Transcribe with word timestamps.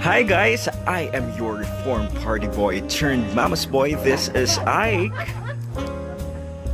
Hi 0.00 0.24
guys, 0.24 0.64
I 0.88 1.12
am 1.12 1.28
your 1.36 1.60
reformed 1.60 2.08
party 2.24 2.48
boy 2.48 2.80
turned 2.88 3.28
mama's 3.36 3.68
boy. 3.68 4.00
This 4.00 4.32
is 4.32 4.56
Ike. 4.64 5.12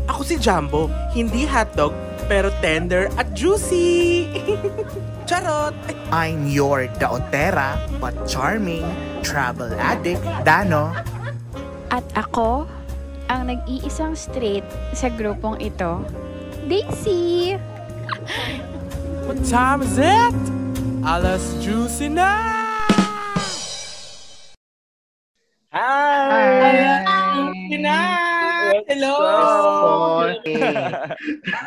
Ako 0.07 0.23
si 0.23 0.39
Jumbo, 0.39 0.87
hindi 1.11 1.43
hotdog, 1.43 1.91
pero 2.31 2.55
tender 2.63 3.11
at 3.19 3.35
juicy. 3.35 4.31
Charot! 5.29 5.75
I'm 6.15 6.47
your 6.47 6.87
daotera 7.03 7.75
but 7.99 8.15
charming 8.31 8.87
travel 9.27 9.75
addict, 9.75 10.23
Dano. 10.47 10.95
At 11.91 12.07
ako, 12.15 12.71
ang 13.27 13.51
nag-iisang 13.51 14.15
straight 14.15 14.63
sa 14.95 15.11
grupong 15.11 15.59
ito, 15.59 15.99
Daisy! 16.71 17.59
What 19.27 19.43
time 19.51 19.83
is 19.83 19.99
it? 19.99 20.39
Alas 21.03 21.43
juicy 21.59 22.07
na! 22.07 22.56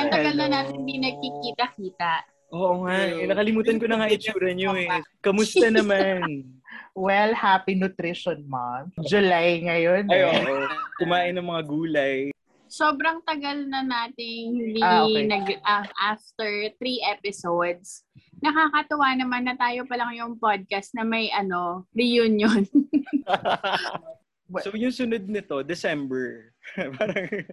Ang 0.00 0.08
tagal 0.10 0.34
na 0.36 0.48
natin 0.50 0.74
hindi 0.82 0.96
nagkikita-kita. 0.98 2.12
Oo 2.50 2.82
nga, 2.82 2.98
eh, 3.06 3.30
nakalimutan 3.30 3.78
ko 3.78 3.86
na 3.86 4.02
nga 4.02 4.10
itsura 4.10 4.50
niyo 4.50 4.74
eh. 4.74 4.90
Kamusta 5.22 5.70
naman? 5.78 6.42
Well, 6.98 7.30
happy 7.30 7.78
nutrition 7.78 8.42
month. 8.50 8.90
July 9.06 9.62
ngayon 9.62 10.10
Ay, 10.10 10.26
eh. 10.26 10.26
oo. 10.26 10.66
Kumain 10.98 11.38
ng 11.38 11.46
mga 11.46 11.62
gulay. 11.70 12.18
Sobrang 12.70 13.18
tagal 13.22 13.66
na 13.66 13.82
nating 13.82 14.46
hindi 14.54 14.78
Ah, 14.82 15.02
okay. 15.02 15.26
nag, 15.26 15.46
ah, 15.62 15.86
after 15.98 16.70
three 16.78 17.02
episodes. 17.02 18.06
Nakakatuwa 18.38 19.10
naman 19.14 19.46
na 19.46 19.54
tayo 19.54 19.86
pa 19.86 19.98
lang 19.98 20.14
yung 20.14 20.34
podcast 20.38 20.94
na 20.94 21.02
may 21.02 21.30
ano, 21.30 21.86
reunion. 21.94 22.62
so 24.66 24.74
yung 24.74 24.94
sunod 24.94 25.22
nito, 25.26 25.62
December. 25.62 26.50
Parang, 26.74 27.46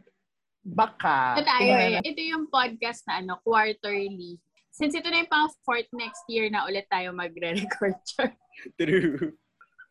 Baka. 0.68 1.40
na 1.40 1.44
tayo 1.48 1.72
eh. 1.80 2.04
Ito 2.04 2.22
yung 2.22 2.46
podcast 2.52 3.08
na 3.08 3.24
ano, 3.24 3.40
quarterly. 3.44 4.36
Since 4.76 5.00
ito 5.00 5.08
na 5.08 5.24
yung 5.24 5.32
pang 5.32 5.50
fourth 5.64 5.88
next 5.96 6.22
year 6.28 6.52
na 6.52 6.68
ulit 6.68 6.86
tayo 6.92 7.16
magre-record. 7.16 7.98
true. 8.80 9.34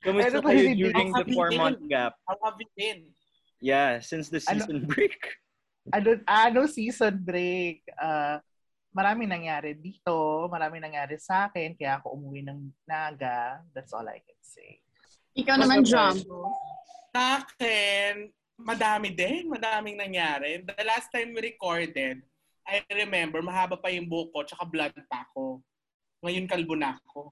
Kamusta 0.05 0.39
kayo 0.45 0.71
during 0.77 1.11
the 1.11 1.25
four-month 1.33 1.81
gap? 1.89 2.15
How 2.29 2.37
have 2.45 2.61
you 2.61 2.71
been? 2.77 3.11
Yeah, 3.59 3.99
since 4.05 4.29
the 4.29 4.39
Ano- 4.47 4.63
season 4.63 4.85
break. 4.87 5.17
Ano, 5.91 6.21
ano 6.29 6.61
season 6.69 7.19
break? 7.25 7.83
Uh, 7.97 8.39
maraming 8.93 9.33
nangyari 9.33 9.75
dito. 9.75 10.47
Maraming 10.47 10.83
nangyari 10.83 11.17
sa 11.19 11.49
akin. 11.49 11.75
Kaya 11.75 11.99
ako 11.99 12.15
umuwi 12.15 12.47
ng 12.47 12.59
Naga. 12.87 13.65
That's 13.75 13.91
all 13.97 14.07
I 14.07 14.21
can 14.23 14.41
say. 14.45 14.79
Ikaw 15.37 15.57
naman. 15.63 15.83
Jumbo. 15.83 16.53
Sa 17.11 17.43
akin, 17.43 18.29
madami 18.61 19.13
din. 19.13 19.49
Madaming 19.53 20.01
nangyari. 20.01 20.65
The 20.65 20.85
last 20.85 21.13
time 21.13 21.33
we 21.37 21.41
recorded, 21.41 22.25
I 22.67 22.83
remember, 22.91 23.41
mahaba 23.41 23.79
pa 23.79 23.89
yung 23.93 24.11
buhok 24.11 24.29
ko, 24.35 24.39
tsaka 24.43 24.65
blood 24.67 24.95
pa 25.07 25.23
ako. 25.31 25.63
Ngayon, 26.27 26.51
kalbo 26.51 26.75
na 26.75 26.99
ako. 26.99 27.31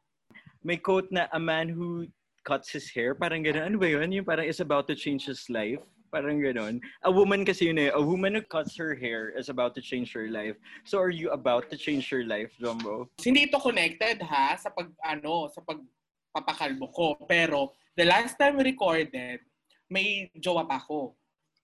May 0.62 0.78
quote 0.78 1.10
na, 1.10 1.26
a 1.34 1.40
man 1.40 1.68
who 1.68 2.06
cuts 2.46 2.70
his 2.70 2.86
hair, 2.92 3.16
parang 3.16 3.42
gano'n. 3.42 3.66
Ano 3.66 3.76
ba 3.80 3.88
yun? 3.88 4.12
Yung 4.12 4.24
parang 4.24 4.46
is 4.46 4.60
about 4.60 4.86
to 4.86 4.94
change 4.94 5.26
his 5.26 5.48
life. 5.50 5.82
Parang 6.14 6.38
gano'n. 6.38 6.78
A 7.02 7.10
woman 7.10 7.42
kasi 7.42 7.66
yun 7.66 7.82
eh. 7.82 7.90
A 7.90 7.98
woman 7.98 8.38
who 8.38 8.44
cuts 8.46 8.78
her 8.78 8.94
hair 8.94 9.34
is 9.34 9.50
about 9.50 9.74
to 9.74 9.82
change 9.82 10.14
her 10.14 10.30
life. 10.30 10.54
So 10.86 11.02
are 11.02 11.10
you 11.10 11.34
about 11.34 11.66
to 11.74 11.76
change 11.76 12.06
your 12.14 12.22
life, 12.22 12.54
Jumbo? 12.62 13.10
Hindi 13.18 13.50
ito 13.50 13.58
connected 13.58 14.22
ha 14.22 14.54
sa 14.54 14.70
pag 14.70 14.94
ano, 15.02 15.50
sa 15.50 15.58
pagpapakalbo 15.66 16.86
ko. 16.94 17.18
Pero 17.26 17.74
the 17.98 18.06
last 18.06 18.38
time 18.38 18.62
we 18.62 18.70
recorded, 18.70 19.42
may 19.88 20.30
jowa 20.36 20.64
pa 20.64 20.80
ako. 20.80 21.14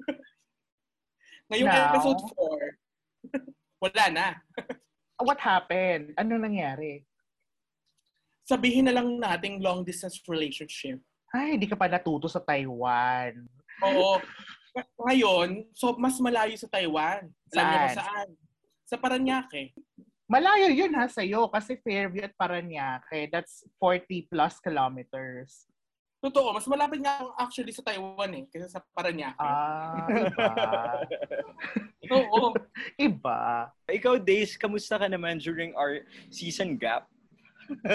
Ngayong 1.50 1.69
Now? 1.69 1.86
episode 1.91 2.20
4, 2.22 3.34
wala 3.84 4.04
na. 4.14 4.26
What 5.20 5.41
happened? 5.42 6.14
Ano 6.16 6.38
nangyari? 6.41 7.04
Sabihin 8.47 8.88
na 8.88 8.94
lang 8.97 9.19
nating 9.19 9.60
long 9.60 9.84
distance 9.84 10.19
relationship. 10.26 10.98
Ay, 11.30 11.54
hindi 11.54 11.70
ka 11.70 11.78
pa 11.78 11.86
natuto 11.86 12.26
sa 12.26 12.42
Taiwan. 12.42 13.47
Oo. 13.86 14.19
Ngayon, 15.06 15.70
so 15.75 15.94
mas 15.98 16.19
malayo 16.19 16.54
sa 16.59 16.66
Taiwan. 16.70 17.26
Alam 17.54 17.64
niyo 17.66 17.78
kung 17.78 17.94
Saan? 17.94 17.98
saan? 17.98 18.28
Sa 18.86 18.97
Paranaque. 18.98 19.75
Malayo 20.30 20.70
yun 20.70 20.94
ha 20.94 21.10
sa'yo 21.10 21.50
kasi 21.50 21.75
Fairview 21.82 22.22
at 22.22 22.34
Paranaque, 22.38 23.26
that's 23.34 23.66
40 23.82 24.30
plus 24.30 24.62
kilometers. 24.62 25.69
Totoo, 26.20 26.53
mas 26.53 26.69
malapit 26.69 27.00
nga 27.00 27.16
actually 27.41 27.72
sa 27.72 27.81
Taiwan 27.81 28.28
eh, 28.36 28.44
kaysa 28.53 28.69
sa 28.69 28.84
Paranaque. 28.92 29.41
Ah, 29.41 30.04
iba. 32.04 32.12
Oo. 32.12 32.53
iba. 33.00 33.72
Ikaw, 33.88 34.20
Days, 34.20 34.60
kamusta 34.60 35.00
ka 35.00 35.09
naman 35.09 35.41
during 35.41 35.72
our 35.72 36.04
season 36.28 36.76
gap? 36.76 37.09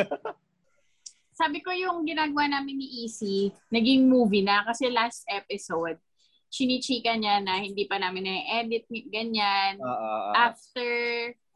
Sabi 1.39 1.61
ko 1.61 1.69
yung 1.69 2.01
ginagawa 2.01 2.49
namin 2.49 2.81
ni 2.81 3.05
Easy, 3.05 3.53
naging 3.69 4.09
movie 4.09 4.41
na 4.41 4.65
kasi 4.65 4.89
last 4.89 5.21
episode, 5.29 6.01
chinichika 6.49 7.13
niya 7.13 7.45
na 7.45 7.61
hindi 7.61 7.85
pa 7.85 8.01
namin 8.01 8.25
na-edit, 8.25 8.89
ganyan. 9.13 9.77
Ah. 9.85 10.49
After 10.49 10.89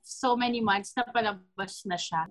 so 0.06 0.38
many 0.38 0.62
months, 0.62 0.94
napalabas 0.94 1.82
na 1.90 1.98
siya. 1.98 2.30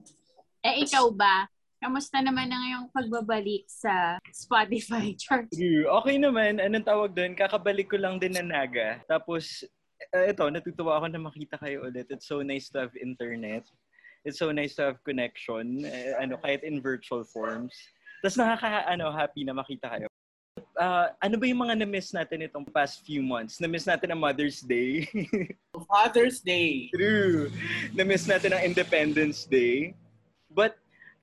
Eh, 0.63 0.87
ikaw 0.87 1.11
ba? 1.11 1.51
Kamusta 1.79 2.19
naman 2.19 2.51
na 2.51 2.59
ngayong 2.59 2.91
pagbabalik 2.91 3.63
sa 3.71 4.19
Spotify 4.35 5.15
chart? 5.23 5.47
True. 5.55 5.87
Okay 6.03 6.19
naman. 6.19 6.59
Anong 6.59 6.83
tawag 6.83 7.15
doon? 7.15 7.39
Kakabalik 7.39 7.87
ko 7.87 7.97
lang 8.03 8.19
din 8.19 8.35
na 8.35 8.43
Naga. 8.43 8.99
Tapos, 9.07 9.63
eh, 10.11 10.35
ito, 10.35 10.43
natutuwa 10.51 10.99
ako 10.99 11.07
na 11.07 11.23
makita 11.23 11.55
kayo 11.55 11.87
ulit. 11.87 12.11
It's 12.11 12.27
so 12.27 12.43
nice 12.43 12.67
to 12.75 12.83
have 12.83 12.95
internet. 12.99 13.63
It's 14.27 14.43
so 14.43 14.51
nice 14.51 14.75
to 14.83 14.91
have 14.91 14.99
connection. 15.07 15.87
Eh, 15.87 16.19
ano, 16.19 16.35
kahit 16.43 16.67
in 16.67 16.83
virtual 16.83 17.23
forms. 17.23 17.71
Tapos 18.27 18.35
nakaka, 18.35 18.83
ano, 18.91 19.15
happy 19.15 19.47
na 19.47 19.55
makita 19.55 19.87
kayo. 19.87 20.11
Ah, 20.75 21.15
ano 21.23 21.39
ba 21.39 21.47
yung 21.47 21.63
mga 21.63 21.79
na-miss 21.79 22.11
natin 22.11 22.43
itong 22.43 22.67
past 22.75 23.07
few 23.07 23.23
months? 23.23 23.63
Na-miss 23.63 23.87
natin 23.87 24.11
ang 24.11 24.19
Mother's 24.19 24.59
Day. 24.67 25.07
Father's 25.95 26.43
Day. 26.43 26.91
True. 26.91 27.55
Na-miss 27.95 28.27
natin 28.27 28.51
ang 28.51 28.67
Independence 28.67 29.47
Day. 29.47 29.95
But 30.51 30.75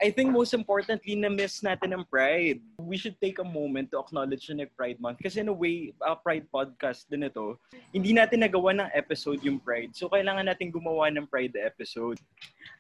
I 0.02 0.12
think 0.12 0.36
most 0.36 0.52
importantly, 0.52 1.16
na-miss 1.16 1.64
natin 1.64 1.96
ang 1.96 2.04
Pride. 2.04 2.60
We 2.76 3.00
should 3.00 3.16
take 3.24 3.40
a 3.40 3.48
moment 3.48 3.96
to 3.96 4.04
acknowledge 4.04 4.52
na 4.52 4.68
Pride 4.76 5.00
Month. 5.00 5.24
Kasi 5.24 5.40
in 5.40 5.48
a 5.48 5.56
way, 5.56 5.96
uh, 6.04 6.20
Pride 6.20 6.52
podcast 6.52 7.08
din 7.08 7.24
ito, 7.24 7.56
hindi 7.96 8.12
natin 8.12 8.44
nagawa 8.44 8.76
ng 8.76 8.92
episode 8.92 9.40
yung 9.48 9.56
Pride. 9.56 9.96
So, 9.96 10.12
kailangan 10.12 10.52
natin 10.52 10.76
gumawa 10.76 11.08
ng 11.16 11.32
Pride 11.32 11.56
episode. 11.64 12.20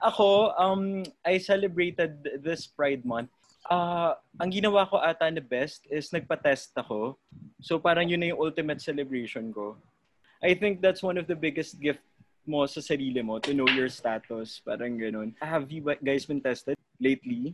Ako, 0.04 0.52
um, 0.60 1.08
I 1.24 1.40
celebrated 1.40 2.20
this 2.44 2.68
Pride 2.68 3.08
Month. 3.08 3.32
Ah, 3.72 4.20
ang 4.38 4.52
ginawa 4.52 4.84
ko 4.86 5.00
ata 5.00 5.32
na 5.32 5.42
best 5.42 5.88
is 5.88 6.12
nagpa-test 6.12 6.76
ako. 6.76 7.16
So, 7.64 7.80
parang 7.80 8.12
yun 8.12 8.20
na 8.20 8.36
yung 8.36 8.44
ultimate 8.44 8.84
celebration 8.84 9.56
ko. 9.56 9.80
I 10.44 10.52
think 10.52 10.84
that's 10.84 11.02
one 11.02 11.16
of 11.16 11.32
the 11.32 11.40
biggest 11.40 11.80
gift 11.80 12.04
mo 12.46 12.68
sa 12.68 12.84
sarili 12.84 13.24
mo 13.24 13.40
to 13.40 13.56
know 13.56 13.66
your 13.72 13.90
status. 13.90 14.60
Parang 14.62 15.00
ganun. 15.00 15.34
Have 15.42 15.72
you 15.72 15.82
guys 16.04 16.28
been 16.28 16.44
tested 16.44 16.76
lately? 17.00 17.54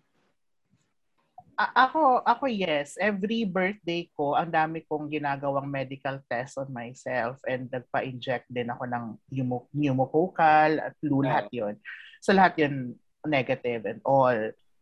A- 1.60 1.86
ako, 1.88 2.26
ako 2.26 2.46
yes. 2.50 2.98
Every 2.98 3.46
birthday 3.46 4.10
ko, 4.16 4.34
ang 4.34 4.50
dami 4.50 4.82
kong 4.88 5.12
ginagawang 5.12 5.68
medical 5.70 6.18
test 6.26 6.58
on 6.58 6.72
myself 6.74 7.38
and 7.46 7.70
nagpa-inject 7.70 8.50
din 8.50 8.72
ako 8.72 8.84
ng 8.90 9.06
pneumo- 9.30 9.70
pneumococcal 9.70 10.82
at 10.82 10.94
flu, 10.98 11.22
Ah. 11.22 11.26
lahat 11.28 11.48
yun. 11.54 11.76
So 12.24 12.34
lahat 12.34 12.58
yun 12.58 12.98
negative 13.28 13.86
and 13.86 14.02
all. 14.02 14.38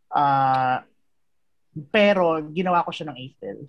Ah, 0.08 0.88
pero 1.92 2.40
ginawa 2.50 2.86
ko 2.88 2.92
siya 2.96 3.12
ng 3.12 3.20
April. 3.20 3.68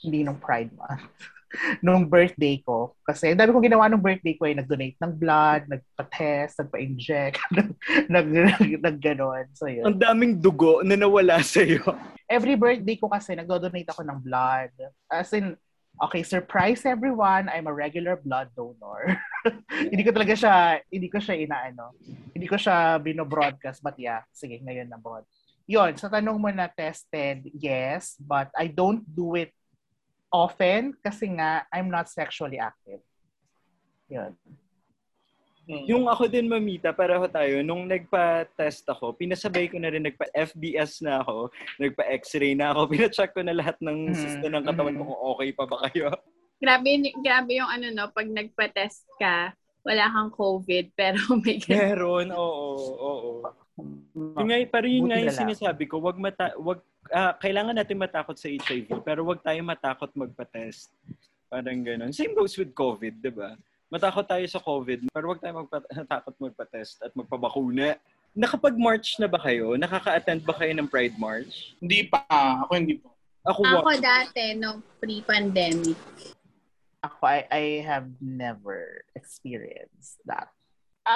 Hindi 0.00 0.18
nung 0.22 0.38
Pride 0.38 0.72
Month. 0.76 1.10
nung 1.84 2.06
birthday 2.06 2.62
ko. 2.62 2.94
Kasi 3.02 3.34
ang 3.34 3.38
dami 3.38 3.50
kong 3.50 3.66
ginawa 3.66 3.90
nung 3.90 4.02
birthday 4.02 4.34
ko 4.38 4.46
ay 4.46 4.54
nag-donate 4.54 4.98
ng 5.02 5.12
blood, 5.18 5.62
nagpa-test, 5.66 6.62
nagpa-inject, 6.62 7.38
nag, 8.12 8.26
nag, 8.26 8.64
nag, 8.78 8.96
ganon. 9.02 9.46
So 9.54 9.66
yun 9.66 9.86
Ang 9.86 9.98
daming 9.98 10.38
dugo 10.38 10.82
na 10.86 10.94
nawala 10.94 11.42
sa'yo. 11.42 11.82
every 12.30 12.54
birthday 12.54 12.94
ko 12.94 13.10
kasi 13.10 13.34
nagdo-donate 13.34 13.90
ako 13.90 14.06
ng 14.06 14.18
blood. 14.22 14.70
As 15.10 15.34
in, 15.34 15.58
okay, 15.98 16.22
surprise 16.22 16.86
everyone, 16.86 17.50
I'm 17.50 17.66
a 17.66 17.74
regular 17.74 18.14
blood 18.14 18.54
donor. 18.54 19.18
hindi 19.90 20.06
ko 20.06 20.14
talaga 20.14 20.34
siya, 20.38 20.54
hindi 20.86 21.10
ko 21.10 21.18
siya 21.18 21.34
inaano. 21.34 21.98
Hindi 22.30 22.46
ko 22.46 22.54
siya 22.54 23.02
bino-broadcast, 23.02 23.82
but 23.82 23.98
yeah, 23.98 24.22
sige, 24.30 24.62
ngayon 24.62 24.86
na 24.86 24.98
broad. 25.02 25.26
Yun, 25.70 25.94
sa 25.94 26.10
tanong 26.10 26.34
mo 26.34 26.50
na 26.50 26.66
tested, 26.66 27.46
yes, 27.54 28.18
but 28.18 28.50
I 28.58 28.66
don't 28.66 29.06
do 29.06 29.38
it 29.38 29.54
often 30.30 30.94
kasi 31.02 31.26
nga 31.34 31.66
I'm 31.74 31.90
not 31.90 32.06
sexually 32.08 32.58
active. 32.58 33.02
Yun. 34.10 34.34
Hmm. 35.70 35.86
Yung 35.86 36.04
ako 36.10 36.26
din, 36.26 36.50
mamita, 36.50 36.90
pareho 36.90 37.30
tayo. 37.30 37.62
Nung 37.62 37.86
nagpa-test 37.86 38.82
ako, 38.90 39.14
pinasabay 39.14 39.70
ko 39.70 39.78
na 39.78 39.86
rin, 39.94 40.02
nagpa-FBS 40.02 41.06
na 41.06 41.22
ako, 41.22 41.46
nagpa-X-ray 41.78 42.58
na 42.58 42.74
ako, 42.74 42.80
pinacheck 42.90 43.30
ko 43.30 43.46
na 43.46 43.54
lahat 43.54 43.78
ng 43.78 44.10
Mhm, 44.10 44.18
system 44.18 44.50
ng 44.58 44.66
katawan 44.66 44.98
ko 44.98 45.02
mhm. 45.06 45.08
kung 45.14 45.20
okay 45.36 45.50
pa 45.54 45.64
ba 45.70 45.76
kayo. 45.86 46.10
Grabe, 46.58 46.90
grabe 47.22 47.50
yung 47.56 47.70
ano 47.70 47.86
no, 47.94 48.10
pag 48.10 48.26
nagpa-test 48.26 49.06
ka, 49.14 49.54
wala 49.86 50.04
kang 50.10 50.30
COVID, 50.34 50.86
pero 50.98 51.18
may 51.38 51.62
ganun. 51.62 51.78
Meron, 51.78 52.28
oo, 52.34 52.66
oo. 52.98 53.30
Yung 54.14 54.48
nga, 54.48 54.58
pero 54.68 54.86
yun 54.86 55.06
nga 55.08 55.20
yung 55.20 55.34
sinasabi 55.34 55.84
ko, 55.90 56.00
wag 56.02 56.18
mata 56.18 56.52
wag 56.58 56.80
ah, 57.10 57.34
kailangan 57.36 57.76
natin 57.76 57.98
matakot 58.00 58.36
sa 58.36 58.48
HIV, 58.48 59.02
pero 59.02 59.24
wag 59.26 59.40
tayo 59.42 59.60
matakot 59.64 60.10
magpa-test. 60.14 60.92
Parang 61.50 61.82
ganun. 61.82 62.14
Same 62.14 62.34
goes 62.36 62.54
with 62.54 62.70
COVID, 62.76 63.18
'di 63.18 63.32
ba? 63.34 63.58
Matakot 63.90 64.22
tayo 64.22 64.46
sa 64.46 64.62
COVID, 64.62 65.10
pero 65.10 65.34
wag 65.34 65.42
tayo 65.42 65.66
magpa- 65.66 65.90
matakot 65.90 66.34
magpa-test 66.38 67.02
at 67.02 67.12
magpabakuna. 67.18 67.98
Nakapag-march 68.30 69.18
na 69.18 69.26
ba 69.26 69.42
kayo? 69.42 69.74
Nakaka-attend 69.74 70.46
ba 70.46 70.54
kayo 70.54 70.70
ng 70.78 70.86
Pride 70.86 71.18
March? 71.18 71.74
Hindi 71.82 72.06
pa. 72.06 72.22
Ako 72.62 72.72
hindi 72.78 73.02
pa. 73.02 73.10
Ako, 73.50 73.60
Ako 73.66 73.90
dati, 73.98 74.54
no, 74.54 74.78
pre-pandemic. 75.02 75.96
Ako, 77.02 77.18
I, 77.24 77.48
I 77.48 77.64
have 77.82 78.06
never 78.20 79.02
experienced 79.16 80.20
that. 80.28 80.52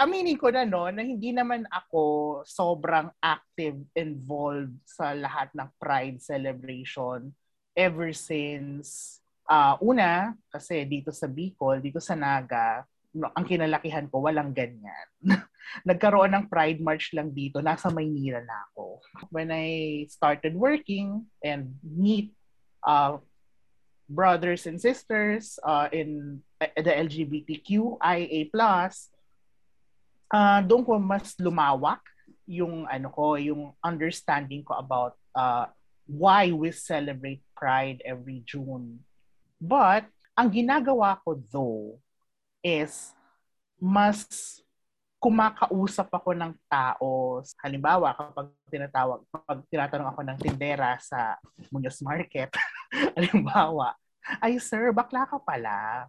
Aminin 0.03 0.41
ko 0.41 0.51
na 0.51 0.67
no, 0.67 0.91
na 0.91 1.05
hindi 1.07 1.31
naman 1.31 1.69
ako 1.71 2.43
sobrang 2.43 3.13
active, 3.23 3.79
involved 3.95 4.75
sa 4.89 5.15
lahat 5.15 5.53
ng 5.55 5.69
Pride 5.79 6.19
celebration 6.19 7.31
ever 7.79 8.11
since 8.11 9.19
ah 9.45 9.77
una, 9.85 10.33
kasi 10.49 10.83
dito 10.89 11.13
sa 11.13 11.29
Bicol, 11.29 11.85
dito 11.85 12.01
sa 12.01 12.17
Naga, 12.17 12.83
no, 13.15 13.31
ang 13.31 13.47
kinalakihan 13.47 14.11
ko, 14.11 14.27
walang 14.27 14.51
ganyan. 14.51 15.07
Nagkaroon 15.89 16.35
ng 16.35 16.49
Pride 16.51 16.83
March 16.83 17.15
lang 17.15 17.31
dito, 17.31 17.63
nasa 17.63 17.89
Maynila 17.89 18.43
na 18.43 18.67
ako. 18.73 19.01
When 19.31 19.53
I 19.55 20.05
started 20.11 20.57
working 20.57 21.29
and 21.41 21.77
meet 21.81 22.35
uh, 22.83 23.23
brothers 24.11 24.67
and 24.67 24.77
sisters 24.81 25.57
uh, 25.65 25.89
in 25.93 26.41
uh, 26.61 26.69
the 26.77 26.93
LGBTQIA+, 26.93 28.51
uh, 30.35 30.61
doon 30.67 30.83
ko 30.83 30.99
mas 30.99 31.39
lumawak 31.39 32.03
yung 32.45 32.85
ano 32.91 33.09
ko, 33.15 33.39
yung 33.39 33.73
understanding 33.81 34.67
ko 34.67 34.75
about 34.77 35.15
uh, 35.33 35.71
why 36.05 36.51
we 36.51 36.75
celebrate 36.75 37.41
Pride 37.55 38.03
every 38.05 38.43
June. 38.45 39.01
But 39.63 40.11
ang 40.35 40.51
ginagawa 40.51 41.23
ko 41.23 41.39
though 41.39 42.03
is 42.61 43.15
mas 43.79 44.27
kumakausap 45.25 46.13
ako 46.13 46.37
ng 46.37 46.53
tao. 46.69 47.41
Halimbawa, 47.65 48.13
kapag 48.13 48.53
tinatawag, 48.69 49.25
kapag 49.33 49.59
tinatanong 49.73 50.09
ako 50.13 50.21
ng 50.21 50.37
tindera 50.37 51.01
sa 51.01 51.41
Muñoz 51.73 52.05
Market, 52.05 52.53
halimbawa, 53.17 53.97
ay 54.45 54.61
sir, 54.61 54.93
bakla 54.93 55.25
ka 55.25 55.41
pala. 55.41 56.05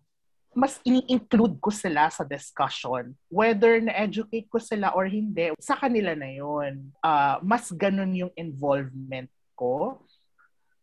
Mas 0.56 0.80
ini-include 0.88 1.60
ko 1.60 1.68
sila 1.68 2.08
sa 2.08 2.24
discussion. 2.24 3.12
Whether 3.28 3.84
na-educate 3.84 4.48
ko 4.48 4.56
sila 4.58 4.96
or 4.96 5.04
hindi, 5.04 5.52
sa 5.60 5.76
kanila 5.76 6.16
na 6.16 6.32
yun. 6.32 6.96
Ah, 7.04 7.44
mas 7.44 7.68
ganun 7.76 8.16
yung 8.16 8.34
involvement 8.40 9.28
ko. 9.60 10.00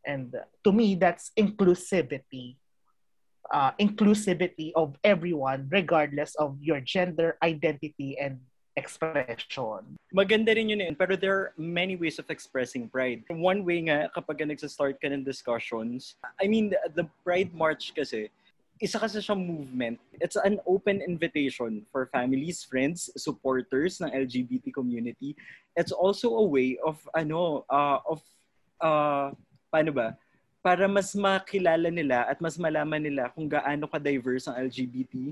And 0.05 0.35
uh, 0.35 0.45
to 0.65 0.71
me, 0.77 0.95
that's 0.95 1.33
inclusivity. 1.33 2.61
Uh, 3.49 3.73
inclusivity 3.81 4.73
of 4.77 4.97
everyone 5.05 5.69
regardless 5.73 6.37
of 6.37 6.57
your 6.61 6.81
gender, 6.81 7.37
identity, 7.43 8.17
and 8.21 8.41
expression. 8.77 9.97
maganda 10.13 10.55
rin 10.57 10.69
yun 10.69 10.81
yun. 10.81 10.97
Pero 10.97 11.17
there 11.17 11.33
are 11.33 11.49
many 11.57 11.97
ways 11.97 12.19
of 12.19 12.29
expressing 12.29 12.89
pride. 12.89 13.25
One 13.29 13.65
way 13.65 13.89
nga, 13.89 14.09
kapag 14.13 14.41
ka 14.41 14.45
nagsastart 14.45 15.01
ka 15.01 15.09
ng 15.09 15.25
discussions, 15.25 16.17
I 16.41 16.49
mean, 16.49 16.73
the 16.97 17.09
Pride 17.25 17.53
March 17.53 17.93
kasi, 17.93 18.33
isa 18.83 18.99
kasi 18.99 19.23
siyang 19.23 19.39
movement. 19.39 20.03
It's 20.19 20.35
an 20.35 20.59
open 20.67 20.99
invitation 21.07 21.87
for 21.95 22.11
families, 22.11 22.67
friends, 22.67 23.15
supporters 23.15 24.03
ng 24.03 24.11
LGBT 24.11 24.75
community. 24.75 25.39
It's 25.79 25.95
also 25.95 26.35
a 26.43 26.45
way 26.45 26.83
of, 26.83 26.99
ano, 27.15 27.63
uh, 27.71 28.03
of, 28.03 28.19
uh, 28.83 29.31
paano 29.71 29.95
ba? 29.95 30.19
Para 30.59 30.91
mas 30.91 31.15
makilala 31.15 31.95
nila 31.95 32.27
at 32.27 32.43
mas 32.43 32.59
malaman 32.59 33.07
nila 33.07 33.31
kung 33.31 33.47
gaano 33.47 33.87
ka-diverse 33.87 34.51
ang 34.51 34.59
LGBT 34.67 35.31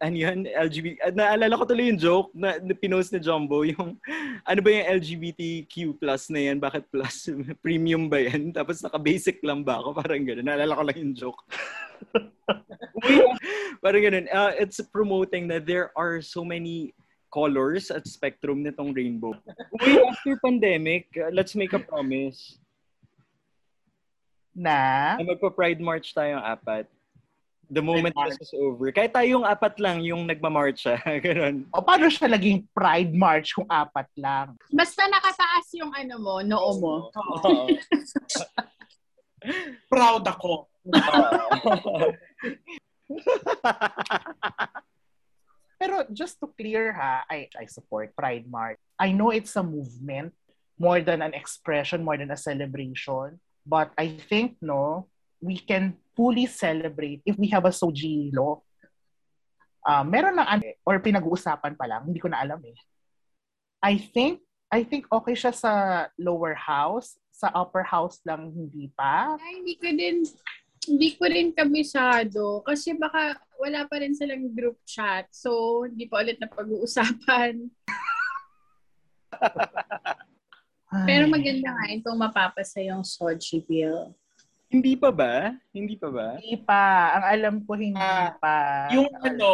ano 0.00 0.16
yun? 0.16 0.38
LGBT, 0.46 0.96
ah, 1.00 1.12
naalala 1.14 1.56
ko 1.56 1.64
tuloy 1.64 1.88
yung 1.88 2.00
joke 2.00 2.30
na, 2.36 2.60
na 2.60 2.74
pinost 2.76 3.12
ni 3.12 3.20
Jumbo, 3.20 3.64
yung, 3.72 3.96
ano 4.44 4.60
ba 4.60 4.68
yung 4.68 4.88
LGBTQ 5.00 5.96
plus 5.96 6.28
na 6.28 6.40
yan? 6.50 6.58
Bakit 6.60 6.88
plus? 6.92 7.28
Premium 7.64 8.06
ba 8.08 8.20
yan? 8.20 8.52
Tapos 8.52 8.84
naka-basic 8.84 9.40
lang 9.40 9.64
ba 9.64 9.80
ako? 9.80 9.96
Parang 9.96 10.22
gano'n. 10.22 10.44
Naalala 10.44 10.76
ko 10.76 10.82
lang 10.84 10.98
yung 11.00 11.14
joke. 11.16 11.42
Parang 13.84 14.02
gano'n. 14.04 14.26
Ah, 14.30 14.52
it's 14.56 14.80
promoting 14.92 15.48
that 15.48 15.64
there 15.64 15.90
are 15.96 16.20
so 16.20 16.44
many 16.44 16.92
colors 17.30 17.88
at 17.94 18.04
spectrum 18.04 18.66
nitong 18.66 18.92
rainbow. 18.92 19.32
Uy, 19.80 20.02
after 20.02 20.34
pandemic, 20.42 21.06
uh, 21.16 21.30
let's 21.30 21.54
make 21.54 21.72
a 21.72 21.80
promise 21.80 22.58
Na, 24.50 25.14
na 25.14 25.30
magpa-Pride 25.30 25.78
March 25.78 26.10
tayong 26.10 26.42
apat. 26.42 26.90
The 27.70 27.78
moment 27.78 28.18
this 28.26 28.42
is 28.42 28.50
over. 28.58 28.90
Kahit 28.90 29.14
tayong 29.14 29.46
apat 29.46 29.78
lang 29.78 30.02
yung 30.02 30.26
nagmamarch 30.26 30.90
siya. 30.90 30.98
Ganun. 31.24 31.70
o 31.70 31.78
paano 31.78 32.10
siya 32.10 32.26
naging 32.26 32.66
Pride 32.74 33.14
March 33.14 33.54
kung 33.54 33.70
apat 33.70 34.10
lang? 34.18 34.58
Basta 34.74 35.06
nakataas 35.06 35.70
yung 35.78 35.94
ano 35.94 36.18
mo, 36.18 36.42
noo 36.42 36.70
mo. 36.82 37.14
Oo. 37.14 37.70
Proud 39.92 40.26
ako. 40.26 40.66
Pero 45.80 46.04
just 46.10 46.42
to 46.42 46.50
clear 46.58 46.92
ha, 46.92 47.24
I, 47.30 47.46
I 47.54 47.70
support 47.70 48.10
Pride 48.18 48.50
March. 48.50 48.82
I 48.98 49.14
know 49.14 49.30
it's 49.30 49.54
a 49.54 49.62
movement 49.62 50.34
more 50.74 50.98
than 51.00 51.22
an 51.22 51.38
expression, 51.38 52.02
more 52.02 52.18
than 52.18 52.34
a 52.34 52.36
celebration. 52.36 53.38
But 53.64 53.94
I 53.94 54.18
think, 54.28 54.58
no, 54.58 55.06
we 55.40 55.56
can 55.56 55.96
fully 56.20 56.44
celebrate 56.44 57.24
if 57.24 57.40
we 57.40 57.48
have 57.48 57.64
a 57.64 57.72
SOGI 57.72 58.28
law. 58.36 58.60
Uh, 59.80 60.04
meron 60.04 60.36
ng 60.36 60.44
ano, 60.44 60.60
or 60.84 61.00
pinag-uusapan 61.00 61.72
pa 61.80 61.88
lang, 61.88 62.04
hindi 62.04 62.20
ko 62.20 62.28
na 62.28 62.44
alam 62.44 62.60
eh. 62.60 62.76
I 63.80 63.96
think, 63.96 64.44
I 64.68 64.84
think 64.84 65.08
okay 65.08 65.32
siya 65.32 65.56
sa 65.56 65.72
lower 66.20 66.52
house, 66.52 67.16
sa 67.32 67.48
upper 67.56 67.80
house 67.80 68.20
lang 68.28 68.52
hindi 68.52 68.92
pa. 68.92 69.40
Ay, 69.40 69.64
hindi 69.64 69.74
ko 69.80 69.88
din, 69.88 70.16
hindi 70.84 71.16
ko 71.16 71.24
rin 71.24 71.56
kabisado. 71.56 72.60
Kasi 72.68 72.92
baka 73.00 73.40
wala 73.56 73.88
pa 73.88 74.04
rin 74.04 74.12
silang 74.12 74.52
group 74.52 74.76
chat. 74.84 75.24
So, 75.32 75.82
hindi 75.88 76.04
pa 76.04 76.20
ulit 76.20 76.36
na 76.36 76.52
pag-uusapan. 76.52 77.64
Pero 81.08 81.24
maganda 81.32 81.72
nga 81.72 81.86
kung 82.04 82.20
mapapasa 82.20 82.84
yung 82.84 83.00
Sochi 83.00 83.64
bill. 83.64 84.12
Hindi 84.70 84.94
pa 84.94 85.10
ba? 85.10 85.50
Hindi 85.74 85.98
pa 85.98 86.08
ba? 86.14 86.38
Hindi 86.38 86.54
pa. 86.62 86.82
Ang 87.18 87.24
alam 87.26 87.54
ko 87.66 87.74
hindi 87.74 87.98
Ah, 87.98 88.38
pa. 88.38 88.86
Yung 88.94 89.10
ano, 89.18 89.52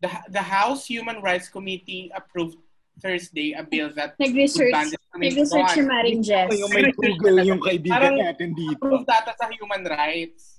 the, 0.00 0.08
the 0.32 0.40
House 0.40 0.88
Human 0.88 1.20
Rights 1.20 1.52
Committee 1.52 2.08
approved 2.16 2.56
Thursday 2.98 3.52
a 3.52 3.62
bill 3.62 3.92
that 3.94 4.16
Nag-research, 4.18 4.72
nag-research 5.14 5.70
si 5.70 5.82
Maring 5.84 6.24
Jess. 6.24 6.48
Yung 6.50 6.72
may 6.72 6.90
Google 6.90 7.44
yung 7.44 7.60
kaibigan 7.60 7.94
Parang- 7.94 8.18
natin 8.18 8.56
dito. 8.56 8.80
Approved 8.80 9.06
data 9.06 9.36
sa 9.36 9.46
human 9.52 9.84
rights. 9.84 10.58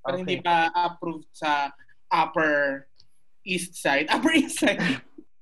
Pero 0.00 0.14
Okay. 0.14 0.22
hindi 0.22 0.36
pa 0.38 0.70
approved 0.72 1.26
sa 1.34 1.74
upper 2.08 2.86
east 3.42 3.74
side. 3.74 4.06
Upper 4.14 4.32
east 4.32 4.62
side. 4.62 4.78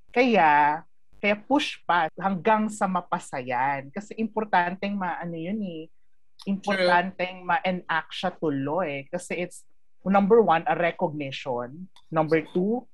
Kaya, 0.09 0.81
kaya 1.21 1.37
push 1.37 1.85
pa 1.85 2.09
hanggang 2.17 2.73
sa 2.73 2.89
mapasayan. 2.89 3.93
Kasi 3.93 4.17
importanteng 4.17 4.97
ma, 4.97 5.21
ano 5.21 5.37
yun 5.37 5.61
eh, 5.61 5.93
importanteng 6.45 7.45
ma-enact 7.45 8.13
siya 8.13 8.31
tuloy. 8.37 9.09
Kasi 9.09 9.45
it's, 9.45 9.65
number 10.05 10.45
one, 10.45 10.65
a 10.69 10.77
recognition. 10.77 11.89
Number 12.13 12.45
two, 12.53 12.85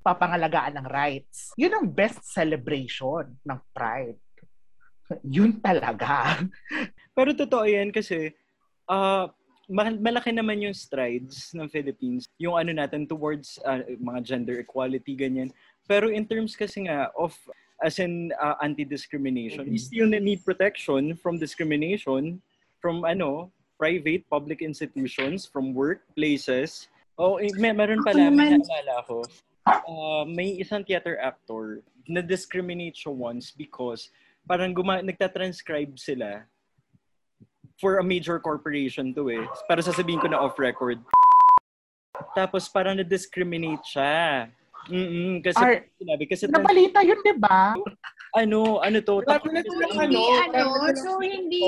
papangalagaan 0.00 0.80
ng 0.80 0.88
rights. 0.88 1.52
Yun 1.60 1.76
ang 1.76 1.86
best 1.92 2.24
celebration 2.32 3.36
ng 3.44 3.58
Pride. 3.76 4.20
Yun 5.24 5.60
talaga. 5.60 6.40
Pero 7.16 7.36
totoo 7.36 7.68
yan 7.68 7.92
kasi 7.92 8.32
uh, 8.88 9.28
malaki 10.00 10.32
naman 10.32 10.64
yung 10.64 10.72
strides 10.72 11.52
ng 11.52 11.68
Philippines. 11.68 12.24
Yung 12.40 12.56
ano 12.56 12.72
natin 12.72 13.04
towards 13.04 13.60
uh, 13.68 13.84
mga 14.00 14.20
gender 14.24 14.56
equality, 14.64 15.12
ganyan. 15.12 15.52
Pero 15.84 16.08
in 16.08 16.24
terms 16.24 16.56
kasi 16.56 16.88
nga 16.88 17.12
of 17.16 17.36
as 17.82 17.98
in 17.98 18.32
uh, 18.42 18.54
anti-discrimination, 18.62 19.70
we 19.70 19.78
still 19.78 20.06
need 20.08 20.44
protection 20.44 21.14
from 21.14 21.38
discrimination 21.38 22.42
from 22.80 23.04
ano, 23.04 23.50
private, 23.78 24.22
public 24.30 24.62
institutions, 24.62 25.46
from 25.46 25.74
workplaces. 25.74 26.86
Oh, 27.18 27.38
eh, 27.38 27.50
may, 27.58 27.74
meron 27.74 28.02
pala, 28.02 28.30
may 28.30 28.54
naalala 28.54 29.02
ko. 29.06 29.22
uh, 29.68 30.24
may 30.24 30.56
isang 30.58 30.86
theater 30.86 31.18
actor 31.20 31.82
na 32.08 32.24
discriminate 32.24 32.96
siya 32.96 33.12
once 33.12 33.52
because 33.52 34.08
parang 34.48 34.72
guma- 34.72 35.04
nagtatranscribe 35.04 35.92
sila 35.98 36.46
for 37.76 37.98
a 37.98 38.04
major 38.04 38.40
corporation 38.40 39.12
to 39.12 39.28
eh. 39.30 39.44
Pero 39.68 39.80
sasabihin 39.84 40.18
ko 40.18 40.26
na 40.26 40.40
off-record. 40.40 40.98
Tapos 42.34 42.66
parang 42.66 42.98
na-discriminate 42.98 43.84
siya. 43.86 44.48
Mm 44.86 45.42
kasi 45.42 45.58
Ar- 45.58 45.84
sinabi, 45.98 46.24
kasi 46.24 46.42
Nabalita 46.46 47.02
yun, 47.02 47.18
di 47.20 47.34
ba? 47.36 47.74
ano, 48.32 48.78
ano 48.78 48.98
to, 49.02 49.20
Grabe 49.20 49.28
takot 49.42 49.50
na 49.50 49.60
kasi- 49.60 49.70
sila, 49.74 50.04
Hindi, 50.06 50.22
ano, 50.48 50.64
ano, 50.78 50.96
so 50.96 51.10
hindi, 51.18 51.62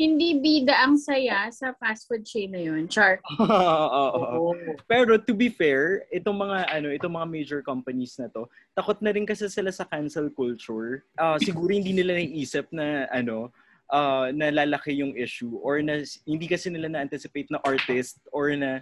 hindi 0.00 0.28
bida 0.40 0.74
ang 0.82 0.96
saya 0.96 1.46
sa 1.52 1.76
fast 1.76 2.08
food 2.08 2.24
chain 2.24 2.50
na 2.50 2.58
yun. 2.58 2.88
Char. 2.88 3.20
Oo. 3.38 4.56
Pero 4.88 5.20
to 5.20 5.36
be 5.36 5.52
fair, 5.52 6.08
itong 6.10 6.42
mga 6.42 6.58
ano, 6.72 6.88
itong 6.90 7.14
mga 7.14 7.28
major 7.28 7.60
companies 7.62 8.16
na 8.18 8.26
to, 8.32 8.48
takot 8.72 8.98
na 9.04 9.12
rin 9.12 9.28
kasi 9.28 9.46
sila 9.46 9.70
sa 9.70 9.84
cancel 9.84 10.32
culture. 10.32 11.04
Ah, 11.14 11.36
siguro 11.38 11.70
hindi 11.70 11.92
nila 11.92 12.16
naisip 12.18 12.66
na 12.72 13.06
ano, 13.12 13.52
ah, 13.92 14.32
na 14.32 14.48
lalaki 14.50 14.96
yung 14.96 15.12
issue 15.14 15.54
or 15.60 15.78
na 15.84 16.00
hindi 16.24 16.46
kasi 16.48 16.72
nila 16.72 16.88
na-anticipate 16.88 17.52
na 17.52 17.60
artist 17.62 18.18
or 18.32 18.50
na 18.56 18.80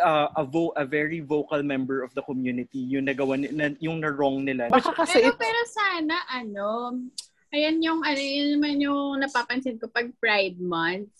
ah, 0.00 0.32
a, 0.34 0.42
vo- 0.42 0.74
a 0.74 0.84
very 0.84 1.20
vocal 1.20 1.62
member 1.62 2.02
of 2.02 2.10
the 2.16 2.24
community 2.24 2.80
yung 2.88 3.06
nagawa 3.06 3.36
ni- 3.38 3.52
na, 3.52 3.70
yung 3.78 4.00
na-wrong 4.00 4.42
nila. 4.42 4.72
Baka 4.72 4.92
kasi 4.96 5.20
Pero, 5.20 5.30
it- 5.32 5.40
pero 5.40 5.60
sana, 5.68 6.16
ano, 6.26 6.68
ayan 7.52 7.78
yung, 7.84 8.00
ano, 8.02 8.20
yun 8.20 8.48
naman 8.58 8.80
yung 8.80 9.20
napapansin 9.20 9.78
ko 9.78 9.86
pag 9.86 10.08
Pride 10.18 10.58
Month. 10.58 11.12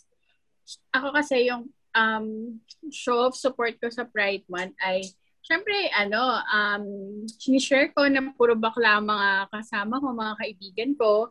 Ako 0.95 1.13
kasi 1.15 1.51
yung 1.51 1.71
um, 1.95 2.59
show 2.91 3.27
of 3.27 3.35
support 3.35 3.77
ko 3.83 3.91
sa 3.91 4.07
Pride 4.07 4.47
Month 4.49 4.75
ay, 4.83 5.03
syempre, 5.43 5.75
ano, 5.91 6.21
um, 6.47 6.85
sinishare 7.27 7.91
ko 7.91 8.07
na 8.07 8.23
puro 8.35 8.55
bakla 8.55 9.03
ang 9.03 9.11
mga 9.11 9.51
kasama 9.51 9.99
ko, 9.99 10.15
mga 10.15 10.35
kaibigan 10.39 10.91
ko. 10.95 11.29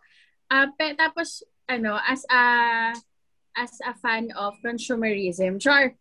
Ah, 0.51 0.67
pe, 0.75 0.97
tapos, 0.97 1.45
ano, 1.69 1.95
as 2.03 2.25
a, 2.27 2.43
as 3.55 3.73
a 3.85 3.93
fan 3.95 4.33
of 4.35 4.57
consumerism, 4.59 5.61
char, 5.61 5.95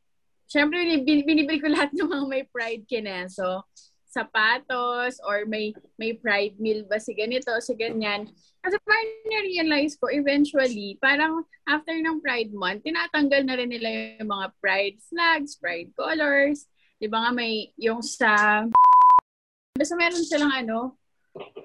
syempre, 0.49 0.83
bin- 1.05 1.29
binibili 1.29 1.61
ko 1.61 1.69
lahat 1.75 1.93
ng 1.93 2.09
mga 2.09 2.27
may 2.27 2.43
Pride 2.49 2.85
kineso 2.89 3.69
sapatos 4.09 5.21
or 5.23 5.45
may 5.45 5.77
may 6.01 6.17
pride 6.17 6.57
meal 6.57 6.83
ba 6.89 6.97
si 6.97 7.13
ganito, 7.13 7.53
si 7.61 7.77
ganyan. 7.77 8.27
Kasi 8.65 8.77
parang 8.83 9.11
na-realize 9.29 9.95
ko 10.01 10.11
eventually, 10.11 10.99
parang 10.99 11.45
after 11.69 11.95
ng 11.95 12.19
Pride 12.25 12.51
Month, 12.51 12.89
tinatanggal 12.89 13.47
na 13.47 13.55
rin 13.55 13.71
nila 13.71 14.19
yung 14.19 14.33
mga 14.33 14.49
pride 14.59 14.99
flags, 15.07 15.61
pride 15.61 15.93
colors. 15.95 16.67
Di 16.99 17.07
ba 17.07 17.29
nga 17.29 17.31
may 17.31 17.71
yung 17.79 18.03
sa... 18.03 18.65
Basta 19.79 19.95
meron 19.95 20.27
silang 20.27 20.51
ano, 20.51 20.99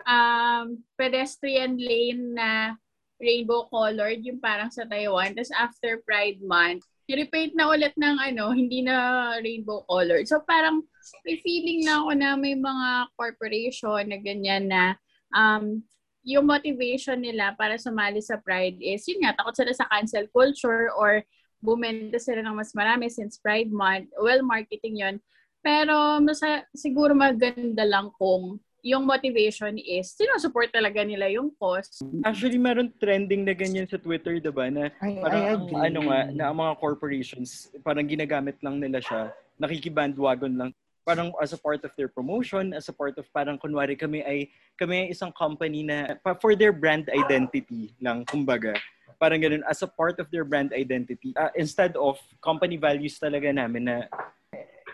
um, 0.05 0.77
pedestrian 0.93 1.81
lane 1.81 2.37
na 2.37 2.77
rainbow 3.17 3.65
colored, 3.73 4.21
yung 4.21 4.37
parang 4.37 4.69
sa 4.69 4.85
Taiwan. 4.85 5.33
Tapos 5.33 5.49
after 5.57 5.97
Pride 6.05 6.45
Month, 6.45 6.85
i-repaint 7.07 7.53
na 7.55 7.67
ulit 7.67 7.91
ng 7.99 8.15
ano, 8.15 8.55
hindi 8.55 8.83
na 8.83 9.35
rainbow 9.43 9.83
colored. 9.87 10.23
So 10.27 10.39
parang 10.47 10.87
may 11.27 11.39
feeling 11.43 11.83
na 11.83 11.99
ako 11.99 12.09
na 12.15 12.29
may 12.39 12.55
mga 12.55 13.11
corporation 13.19 14.07
na 14.07 14.17
ganyan 14.19 14.71
na 14.71 14.95
um, 15.35 15.83
yung 16.23 16.47
motivation 16.47 17.19
nila 17.19 17.51
para 17.59 17.75
sumali 17.75 18.23
sa 18.23 18.39
Pride 18.39 18.79
is, 18.79 19.03
yun 19.11 19.27
nga, 19.27 19.35
takot 19.35 19.59
sila 19.59 19.75
sa 19.75 19.87
cancel 19.91 20.23
culture 20.31 20.87
or 20.95 21.19
bumenta 21.59 22.15
sila 22.15 22.39
ng 22.43 22.55
mas 22.55 22.71
marami 22.71 23.11
since 23.11 23.35
Pride 23.39 23.71
Month. 23.71 24.11
Well, 24.15 24.39
marketing 24.43 25.03
yon 25.03 25.15
Pero 25.59 26.23
masa, 26.23 26.63
siguro 26.71 27.11
maganda 27.11 27.83
lang 27.83 28.15
kung 28.15 28.63
yung 28.83 29.07
motivation 29.07 29.79
is, 29.79 30.11
sinusupport 30.11 30.67
talaga 30.75 31.07
nila 31.07 31.31
yung 31.31 31.55
cause. 31.55 32.03
Actually, 32.27 32.59
meron 32.59 32.91
trending 32.99 33.47
na 33.47 33.55
ganyan 33.55 33.87
sa 33.87 33.95
Twitter, 33.95 34.43
diba? 34.43 34.67
Na 34.67 34.91
I, 34.99 35.23
parang 35.23 35.43
I 35.47 35.51
agree. 35.55 35.79
ano 35.87 35.99
nga, 36.11 36.19
na 36.35 36.43
ang 36.51 36.59
mga 36.59 36.73
corporations, 36.83 37.71
parang 37.79 38.03
ginagamit 38.03 38.59
lang 38.59 38.83
nila 38.83 38.99
siya, 38.99 39.31
nakikibandwagon 39.55 40.59
lang. 40.59 40.69
Parang 41.07 41.31
as 41.39 41.55
a 41.55 41.59
part 41.59 41.83
of 41.87 41.95
their 41.95 42.11
promotion, 42.11 42.75
as 42.75 42.91
a 42.91 42.95
part 42.95 43.15
of 43.15 43.23
parang 43.31 43.55
kunwari 43.55 43.95
kami 43.95 44.19
ay, 44.23 44.51
kami 44.75 45.07
ay 45.07 45.15
isang 45.15 45.31
company 45.31 45.87
na, 45.87 46.19
pa- 46.19 46.35
for 46.35 46.51
their 46.51 46.75
brand 46.75 47.07
identity 47.07 47.95
lang, 48.03 48.27
kumbaga. 48.27 48.75
Parang 49.15 49.39
ganun, 49.39 49.63
as 49.63 49.79
a 49.79 49.87
part 49.87 50.19
of 50.19 50.27
their 50.27 50.43
brand 50.43 50.75
identity. 50.75 51.31
ah, 51.39 51.55
instead 51.55 51.95
of 51.95 52.19
company 52.43 52.75
values 52.75 53.15
talaga 53.15 53.47
namin 53.47 53.87
na, 53.87 53.97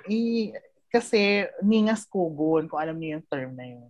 I, 0.09 0.53
kasi 0.89 1.45
ningas 1.61 2.03
kugon, 2.09 2.65
kung 2.65 2.81
alam 2.81 2.97
niyo 2.97 3.17
yung 3.17 3.27
term 3.29 3.51
na 3.53 3.65
yun. 3.65 3.89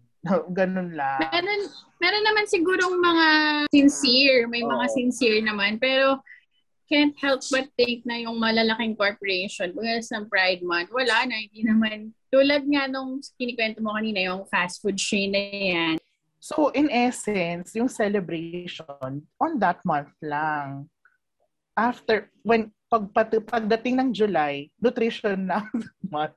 Ganun 0.51 0.91
lang. 0.93 1.19
Meron, 1.31 1.61
meron 1.95 2.25
naman 2.27 2.45
sigurong 2.51 2.95
mga 2.99 3.27
sincere, 3.71 4.43
may 4.51 4.63
mga 4.63 4.85
Oo. 4.91 4.95
sincere 4.95 5.39
naman, 5.39 5.79
pero 5.79 6.19
can't 6.91 7.15
help 7.21 7.39
but 7.53 7.69
think 7.77 8.03
na 8.03 8.17
yung 8.17 8.35
malalaking 8.35 8.97
corporation, 8.97 9.71
kung 9.71 9.85
sa 10.01 10.25
Pride 10.25 10.65
Month, 10.65 10.89
wala 10.91 11.23
na, 11.29 11.37
hindi 11.37 11.61
naman. 11.63 12.11
Tulad 12.33 12.65
nga 12.65 12.89
nung 12.89 13.21
kinikwento 13.37 13.79
mo 13.79 13.93
kanina, 13.93 14.25
yung 14.25 14.43
fast 14.49 14.81
food 14.81 14.97
chain 14.97 15.31
na 15.31 15.39
yan. 15.39 15.95
So, 16.41 16.73
in 16.73 16.89
essence, 16.89 17.75
yung 17.75 17.91
celebration, 17.91 19.23
on 19.39 19.53
that 19.61 19.83
month 19.85 20.11
lang. 20.19 20.89
After, 21.77 22.27
when, 22.41 22.73
pag, 22.89 23.03
pati- 23.13 23.39
pagdating 23.39 23.95
ng 23.95 24.09
July, 24.11 24.65
nutrition 24.75 25.45
na 25.45 25.61
month. 26.11 26.33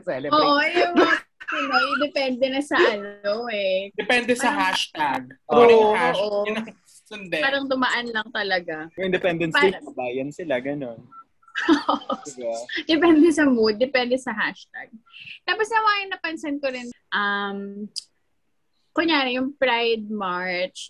Celebrate. 0.00 0.30
Oo, 0.30 0.62
yung 0.62 0.94
mga 0.94 1.16
Pinoy, 1.50 1.86
depende 1.98 2.46
na 2.46 2.62
sa 2.62 2.78
ano 2.78 3.50
eh. 3.50 3.90
Depende 3.92 4.38
sa 4.38 4.54
Parang- 4.54 4.60
hashtag. 4.64 5.22
Oo, 5.50 5.66
oo. 5.66 5.90
hashtag? 5.92 6.46
Yun 6.46 6.56
ang 6.56 6.68
sundin. 6.86 7.42
Parang 7.42 7.64
dumaan 7.66 8.06
lang 8.06 8.28
talaga. 8.30 8.86
yung 8.94 9.10
Independence 9.10 9.58
Day, 9.58 9.74
kabayan 9.74 10.30
sila, 10.30 10.62
ganun. 10.62 11.02
Diba? 12.30 12.54
depende 12.86 13.28
sa 13.34 13.44
mood, 13.44 13.76
depende 13.76 14.14
sa 14.14 14.30
hashtag. 14.30 14.94
Tapos 15.42 15.66
naman 15.66 16.00
yung 16.00 16.12
napansin 16.14 16.56
ko 16.56 16.70
rin, 16.70 16.86
um, 17.10 17.90
kunyari 18.92 19.34
yung 19.34 19.50
Pride 19.52 20.06
March, 20.06 20.86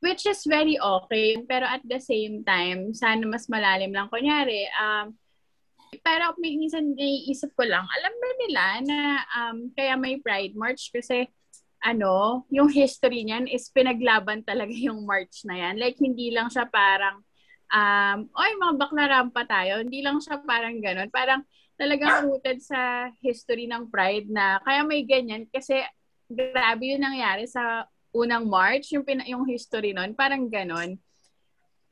which 0.00 0.24
is 0.24 0.44
very 0.48 0.80
okay, 0.80 1.40
pero 1.44 1.68
at 1.68 1.84
the 1.84 2.00
same 2.00 2.44
time, 2.44 2.92
sana 2.96 3.24
mas 3.28 3.48
malalim 3.48 3.92
lang. 3.92 4.08
Kunyari, 4.08 4.68
um, 4.76 5.12
pero 6.00 6.32
may 6.40 6.56
minsan 6.56 6.96
naiisip 6.96 7.52
ko 7.56 7.68
lang, 7.68 7.84
alam 7.84 8.14
ba 8.14 8.30
nila 8.40 8.64
na 8.84 8.98
um, 9.36 9.56
kaya 9.76 9.94
may 10.00 10.16
Pride 10.20 10.56
March 10.56 10.88
kasi 10.92 11.28
ano, 11.80 12.44
yung 12.52 12.68
history 12.68 13.24
niyan 13.24 13.48
is 13.48 13.72
pinaglaban 13.72 14.44
talaga 14.44 14.72
yung 14.88 15.04
March 15.08 15.44
na 15.48 15.56
yan. 15.56 15.80
Like, 15.80 15.96
hindi 15.96 16.32
lang 16.32 16.52
siya 16.52 16.68
parang 16.68 17.24
um, 17.72 18.18
oy, 18.36 18.50
mga 18.58 18.74
bakla 18.76 19.04
rampa 19.08 19.42
tayo. 19.48 19.80
Hindi 19.80 20.04
lang 20.04 20.20
siya 20.20 20.42
parang 20.44 20.76
ganun. 20.82 21.08
Parang 21.08 21.40
talagang 21.80 22.28
rooted 22.28 22.60
sa 22.60 23.08
history 23.24 23.64
ng 23.64 23.88
Pride 23.88 24.28
na 24.28 24.60
kaya 24.60 24.84
may 24.84 25.00
ganyan 25.08 25.48
kasi 25.48 25.80
grabe 26.28 26.92
yung 26.92 27.02
nangyari 27.02 27.48
sa 27.48 27.88
unang 28.10 28.46
March, 28.46 28.90
yung, 28.92 29.06
pina- 29.06 29.26
yung 29.26 29.46
history 29.46 29.94
nun. 29.94 30.14
Parang 30.14 30.50
ganun. 30.50 30.98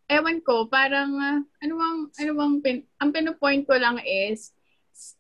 Ewan 0.09 0.41
ko, 0.41 0.65
parang 0.67 1.13
ah, 1.21 1.41
ano 1.61 1.73
bang, 1.77 1.99
ano 2.25 2.31
bang 2.33 2.55
pin, 2.65 2.77
ang 2.97 3.11
pinupoint 3.13 3.69
ko 3.69 3.77
lang 3.77 4.01
is 4.03 4.57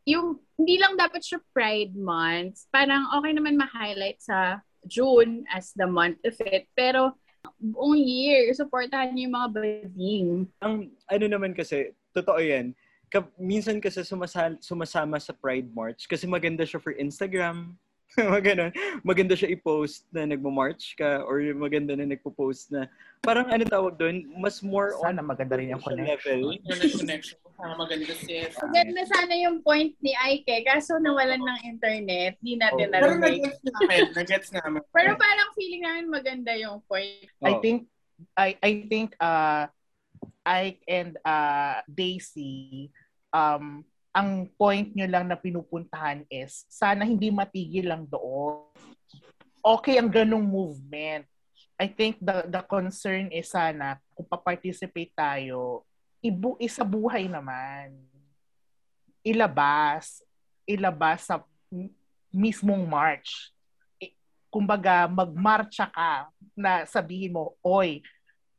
yung 0.08 0.40
hindi 0.58 0.80
lang 0.80 0.98
dapat 0.98 1.22
siya 1.22 1.38
Pride 1.52 1.94
Month. 1.94 2.66
Parang 2.72 3.06
okay 3.20 3.32
naman 3.36 3.60
ma-highlight 3.60 4.18
sa 4.18 4.64
June 4.88 5.44
as 5.52 5.76
the 5.76 5.86
month 5.86 6.18
of 6.24 6.34
it. 6.42 6.66
Pero 6.72 7.14
buong 7.60 8.00
year, 8.00 8.50
supportahan 8.56 9.14
niyo 9.14 9.28
yung 9.28 9.36
mga 9.36 9.50
bading. 9.54 10.28
ang 10.58 10.90
ano 11.06 11.24
naman 11.28 11.52
kasi, 11.54 11.94
totoo 12.16 12.40
yan, 12.40 12.74
ka, 13.08 13.24
minsan 13.40 13.80
kasi 13.80 14.04
sumasal, 14.04 14.56
sumasama 14.60 15.16
sa 15.18 15.32
Pride 15.32 15.68
March 15.72 16.04
kasi 16.06 16.28
maganda 16.28 16.62
siya 16.62 16.80
for 16.80 16.92
Instagram. 16.94 17.74
Maganon. 18.18 18.72
Maganda 19.04 19.36
siya 19.36 19.52
i-post 19.52 20.08
na 20.10 20.24
nagmo-march 20.24 20.96
ka 20.96 21.22
or 21.22 21.38
maganda 21.52 21.92
na 21.92 22.08
nagpo-post 22.08 22.72
na 22.72 22.88
parang 23.20 23.46
ano 23.46 23.62
tawag 23.62 23.94
doon, 23.94 24.24
mas 24.38 24.64
more 24.64 24.96
on 25.04 25.12
Sana 25.12 25.22
maganda 25.22 25.54
rin 25.58 25.70
yung 25.70 25.82
connection. 25.82 26.40
level. 26.40 26.56
Connection. 26.98 27.36
Para 27.58 27.74
maganda 27.74 28.14
sis. 28.16 28.54
Maganda 28.56 29.02
sana 29.04 29.34
yung 29.34 29.58
point 29.60 29.92
ni 29.98 30.14
Aike, 30.14 30.62
kaso 30.62 30.96
nawalan 30.96 31.42
ng 31.42 31.58
internet, 31.66 32.38
di 32.38 32.54
natin 32.54 32.88
Oh. 32.88 32.94
Pero 32.94 33.06
narinig. 33.18 33.42
nag-gets 33.44 33.60
namin. 33.66 34.00
Nag-gets 34.14 34.48
namin. 34.54 34.80
Pero 34.96 35.10
parang 35.18 35.48
feeling 35.52 35.82
namin 35.82 36.04
maganda 36.06 36.52
yung 36.54 36.78
point. 36.86 37.26
I 37.42 37.52
Oh. 37.54 37.60
think 37.60 37.90
I 38.34 38.54
I 38.58 38.72
think 38.86 39.14
uh 39.18 39.66
Ike 40.42 40.80
and 40.88 41.14
uh 41.22 41.84
Daisy 41.86 42.88
um 43.30 43.84
ang 44.12 44.48
point 44.56 44.88
nyo 44.96 45.06
lang 45.06 45.28
na 45.28 45.38
pinupuntahan 45.38 46.24
is 46.32 46.64
sana 46.66 47.04
hindi 47.04 47.28
matigil 47.30 47.88
lang 47.88 48.08
doon. 48.08 48.66
Okay 49.62 50.00
ang 50.00 50.08
ganong 50.08 50.44
movement. 50.44 51.28
I 51.78 51.86
think 51.86 52.18
the 52.18 52.48
the 52.50 52.62
concern 52.66 53.30
is 53.30 53.54
sana 53.54 54.02
kung 54.16 54.26
pa-participate 54.26 55.14
tayo, 55.14 55.86
ibu 56.18 56.58
isa 56.58 56.82
buhay 56.82 57.30
naman. 57.30 57.94
Ilabas, 59.22 60.26
ilabas 60.66 61.30
sa 61.30 61.46
mismong 62.34 62.82
march. 62.82 63.54
Kumbaga, 64.48 65.04
magmarcha 65.06 65.86
ka 65.92 66.32
na 66.56 66.82
sabihin 66.88 67.36
mo, 67.36 67.54
oy, 67.60 68.00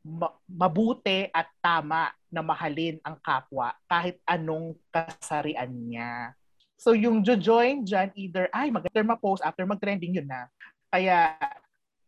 ma- 0.04 0.36
mabuti 0.48 1.28
at 1.28 1.48
tama 1.60 2.08
na 2.32 2.40
mahalin 2.40 2.96
ang 3.04 3.18
kapwa 3.20 3.74
kahit 3.84 4.16
anong 4.24 4.78
kasarian 4.88 5.70
niya. 5.70 6.32
So 6.80 6.96
yung 6.96 7.20
jo-join 7.20 7.84
dyan, 7.84 8.08
either, 8.16 8.48
ay, 8.56 8.72
mag-after 8.72 9.04
ma-post, 9.04 9.44
after 9.44 9.68
mag-trending, 9.68 10.16
yun 10.16 10.24
na. 10.24 10.48
Kaya, 10.88 11.36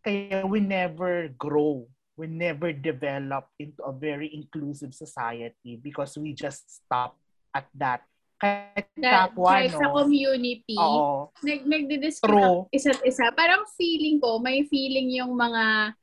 kaya 0.01 0.49
we 0.49 0.65
never 0.65 1.29
grow. 1.37 1.85
We 2.17 2.25
never 2.25 2.73
develop 2.73 3.53
into 3.61 3.85
a 3.85 3.93
very 3.93 4.33
inclusive 4.33 4.97
society 4.97 5.77
because 5.77 6.17
we 6.17 6.33
just 6.33 6.81
stop 6.81 7.21
at 7.53 7.69
that. 7.77 8.09
Kahit 8.41 8.89
kapwa, 8.97 9.61
kahit 9.61 9.77
sa 9.77 9.93
no? 9.93 10.03
community, 10.03 10.81
Oo. 10.81 11.31
nag, 11.45 11.63
nagdidiscuss 11.69 12.27
True. 12.27 12.67
isa't 12.73 12.99
isa. 13.05 13.29
Parang 13.37 13.69
feeling 13.77 14.19
ko, 14.19 14.41
may 14.41 14.65
feeling 14.67 15.13
yung 15.13 15.37
mga 15.37 15.95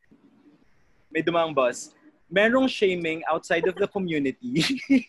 May 1.09 1.21
dumang 1.25 1.53
boss. 1.53 1.93
Merong 2.29 2.69
shaming 2.69 3.25
outside 3.25 3.65
of 3.65 3.75
the 3.75 3.89
community. 3.89 4.61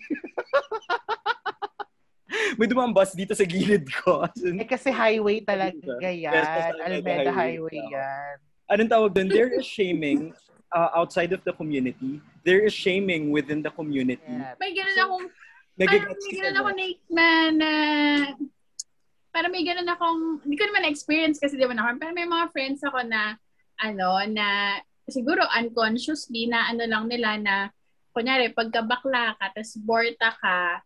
May 2.59 2.66
dumang 2.66 2.97
bus 2.97 3.12
dito 3.12 3.37
sa 3.37 3.45
gilid 3.45 3.85
ko. 4.00 4.25
Eh 4.40 4.64
kasi 4.64 4.88
highway 4.88 5.45
talaga 5.45 6.09
yan. 6.09 6.33
yes, 6.33 6.76
Alameda 6.80 7.30
Highway. 7.30 7.76
Highway 7.76 7.80
yan. 7.92 8.35
anong 8.71 8.90
tawag 8.90 9.11
doon? 9.12 9.28
There 9.28 9.50
is 9.50 9.66
shaming 9.66 10.33
uh, 10.73 10.90
outside 10.95 11.35
of 11.35 11.42
the 11.42 11.52
community. 11.52 12.23
There 12.47 12.62
is 12.62 12.73
shaming 12.73 13.35
within 13.35 13.61
the 13.61 13.71
community. 13.75 14.23
Yeah. 14.25 14.54
may 14.57 14.73
ganun 14.73 14.97
akong 14.97 15.26
Nagigets 15.80 16.12
parang 16.12 16.21
may 16.21 16.37
ganun 16.37 16.57
ako 16.61 16.71
na, 16.71 16.85
na, 17.09 17.26
na 17.50 17.71
parang 19.33 19.52
may 19.54 19.64
ganun 19.64 19.88
akong, 19.88 20.21
hindi 20.45 20.57
ko 20.61 20.64
naman 20.69 20.83
na-experience 20.85 21.38
kasi 21.40 21.57
di 21.57 21.64
ba 21.64 21.73
na 21.73 21.97
pero 21.97 22.12
may 22.12 22.28
mga 22.28 22.47
friends 22.52 22.85
ako 22.85 23.00
na, 23.07 23.40
ano, 23.80 24.21
na 24.28 24.76
siguro 25.11 25.43
unconsciously 25.52 26.47
na 26.47 26.71
ano 26.71 26.87
lang 26.87 27.11
nila 27.11 27.37
na, 27.37 27.55
kunyari, 28.11 28.50
pagka 28.50 28.83
bakla 28.83 29.38
ka, 29.38 29.55
tapos 29.55 29.79
borta 29.79 30.35
ka, 30.35 30.83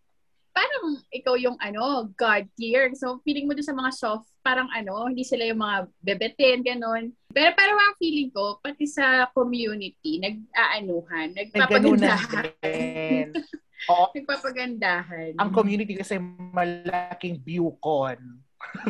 parang 0.55 1.03
ikaw 1.11 1.35
yung 1.35 1.59
ano, 1.59 2.07
God 2.15 2.47
tier. 2.55 2.95
So, 2.95 3.19
feeling 3.27 3.51
mo 3.51 3.59
dun 3.59 3.67
sa 3.67 3.75
mga 3.75 3.91
soft, 3.91 4.31
parang 4.45 4.71
ano, 4.71 5.11
hindi 5.11 5.27
sila 5.27 5.51
yung 5.51 5.59
mga 5.59 5.77
bebetin, 5.99 6.63
ganun. 6.63 7.11
Pero 7.33 7.51
parang 7.59 7.81
ang 7.81 7.99
feeling 7.99 8.31
ko, 8.31 8.63
pati 8.63 8.87
sa 8.87 9.27
community, 9.35 10.23
nag-aanuhan, 10.23 11.35
nagpapagandahan. 11.35 13.35
Oo, 13.85 14.09
Nagpapagandahan. 14.17 15.37
ang 15.37 15.53
community 15.53 15.93
kasi 15.93 16.17
malaking 16.55 17.37
viewcon. 17.45 18.17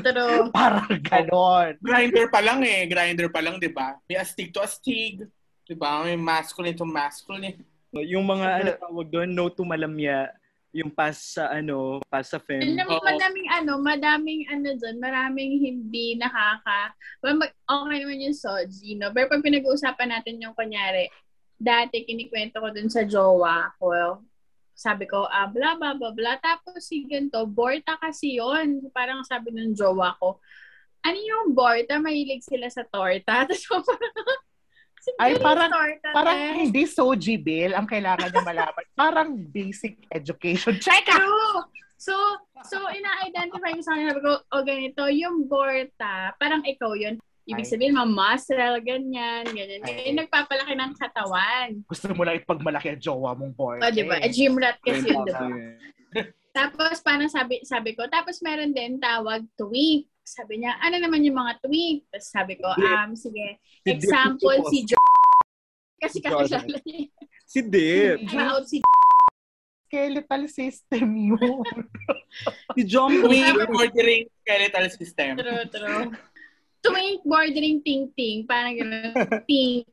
Pero, 0.00 0.23
Parang 0.57 0.88
ganon. 0.88 1.75
Grinder 1.81 2.26
pa 2.28 2.40
lang 2.40 2.61
eh. 2.64 2.87
Grinder 2.88 3.28
pa 3.31 3.40
lang, 3.40 3.61
di 3.61 3.71
ba? 3.71 3.99
May 4.09 4.19
astig 4.19 4.50
to 4.50 4.64
astig. 4.64 5.25
Di 5.64 5.75
ba? 5.76 6.02
May 6.04 6.19
masculine 6.19 6.76
to 6.76 6.87
masculine. 6.87 7.61
Yung 7.95 8.26
mga 8.26 8.47
ano 8.59 8.71
tawag 8.75 9.07
doon, 9.07 9.31
no 9.31 9.47
to 9.47 9.62
malamya, 9.62 10.26
yung 10.75 10.90
pass 10.90 11.38
sa 11.38 11.54
ano, 11.54 12.02
pass 12.11 12.35
sa 12.35 12.43
fem. 12.43 12.59
alam 12.59 12.90
mo, 12.90 12.99
madaming 12.99 13.49
ano, 13.54 13.73
madaming 13.78 14.43
ano 14.50 14.75
dun, 14.75 14.99
maraming 14.99 15.62
hindi 15.62 16.19
nakaka, 16.19 16.90
well, 17.23 17.38
mag, 17.38 17.54
okay 17.62 17.97
naman 18.02 18.26
yung 18.26 18.35
Soji, 18.35 18.99
no? 18.99 19.14
Pero 19.14 19.31
pag 19.31 19.47
pinag-uusapan 19.47 20.11
natin 20.11 20.43
yung 20.43 20.59
kunyari, 20.59 21.07
dati 21.54 22.02
kinikwento 22.02 22.59
ko 22.59 22.75
dun 22.75 22.90
sa 22.90 23.07
jowa 23.07 23.71
ko, 23.78 24.19
sabi 24.75 25.07
ko, 25.07 25.31
ah, 25.31 25.47
bla, 25.47 25.78
bla, 25.78 25.95
bla, 25.95 26.11
bla. 26.11 26.35
Tapos 26.43 26.83
si 26.83 27.07
ganito, 27.07 27.47
Borta 27.47 27.95
kasi 27.97 28.43
yon 28.43 28.90
Parang 28.90 29.23
sabi 29.23 29.54
ng 29.54 29.73
jowa 29.73 30.19
ko, 30.19 30.43
ano 31.07 31.19
yung 31.19 31.54
Borta? 31.54 32.02
Mahilig 32.02 32.43
sila 32.43 32.66
sa 32.66 32.83
torta. 32.83 33.45
Tapos 33.49 33.62
parang, 33.71 35.21
Ay, 35.21 35.33
parang- 35.38 35.73
torta 35.73 36.09
Parang 36.11 36.38
eh. 36.38 36.52
hindi 36.66 36.83
Soji 36.88 37.37
Bill 37.38 37.76
ang 37.76 37.87
kailangan 37.87 38.33
niya 38.33 38.43
malaman. 38.43 38.85
Parang 38.99 39.31
basic 39.37 40.01
education. 40.11 40.81
Check 40.81 41.07
out! 41.12 41.22
True. 41.22 41.61
So, 42.01 42.12
so 42.68 42.77
ina-identify 42.92 43.72
ko 43.72 43.81
sa 43.81 43.96
kanya, 43.96 44.12
sabi 44.12 44.20
ko, 44.25 44.33
o 44.53 44.61
ganito, 44.61 45.03
yung 45.09 45.49
Borta, 45.49 46.37
parang 46.37 46.61
ikaw 46.66 46.92
yun. 46.92 47.16
Ibig 47.44 47.68
sabihin, 47.68 47.92
mamuscle, 47.92 48.80
ganyan, 48.80 49.44
ganyan. 49.44 49.85
Ay. 49.85 50.09
Yung 50.09 50.24
nagpapalaki 50.24 50.72
ng 50.72 50.92
katawan. 50.96 51.68
Gusto 51.85 52.16
mo 52.16 52.24
lang 52.24 52.40
ipagmalaki 52.40 52.96
ang 52.96 53.02
jowa 53.04 53.37
mong 53.37 53.52
boy. 53.52 53.78
O, 53.85 53.92
di 53.92 54.04
ba? 54.09 54.16
Eh, 54.24 54.33
gym 54.33 54.57
rat 54.57 54.80
kasi 54.80 55.12
yun, 55.12 55.28
di 55.28 55.33
ba? 55.33 55.44
Yun. 55.44 55.76
Tapos, 56.54 57.02
parang 57.04 57.28
sabi, 57.28 57.61
sabi 57.66 57.92
ko, 57.92 58.09
tapos 58.09 58.40
meron 58.40 58.72
din 58.72 58.96
tawag 58.96 59.44
twink. 59.59 60.09
Sabi 60.24 60.64
niya, 60.64 60.80
ano 60.80 60.96
naman 60.96 61.20
yung 61.20 61.37
mga 61.37 61.61
twink? 61.61 62.09
Tapos 62.09 62.28
sabi 62.33 62.57
ko, 62.57 62.72
um, 62.72 63.12
sige, 63.12 63.61
example, 63.85 64.57
yung 64.57 64.72
si 64.72 64.88
Jo. 64.88 64.96
Kasi 66.00 66.18
kakilala 66.24 66.64
niya. 66.64 67.12
Si 67.44 67.61
Dip. 67.61 68.24
Out 68.33 68.64
si 68.64 68.80
Skeletal 69.85 70.42
system 70.48 71.07
yun. 71.12 71.62
Si 72.74 72.83
John 72.83 73.14
Twink 73.14 73.68
ordering 73.70 74.26
skeletal 74.42 74.87
system. 74.90 75.38
True, 75.38 75.64
true. 75.70 76.11
Twink 76.85 77.25
bordering 77.25 77.81
ting-ting. 77.81 78.44
Parang 78.44 78.77
gano'n. 78.77 79.12
Ting. 79.49 79.88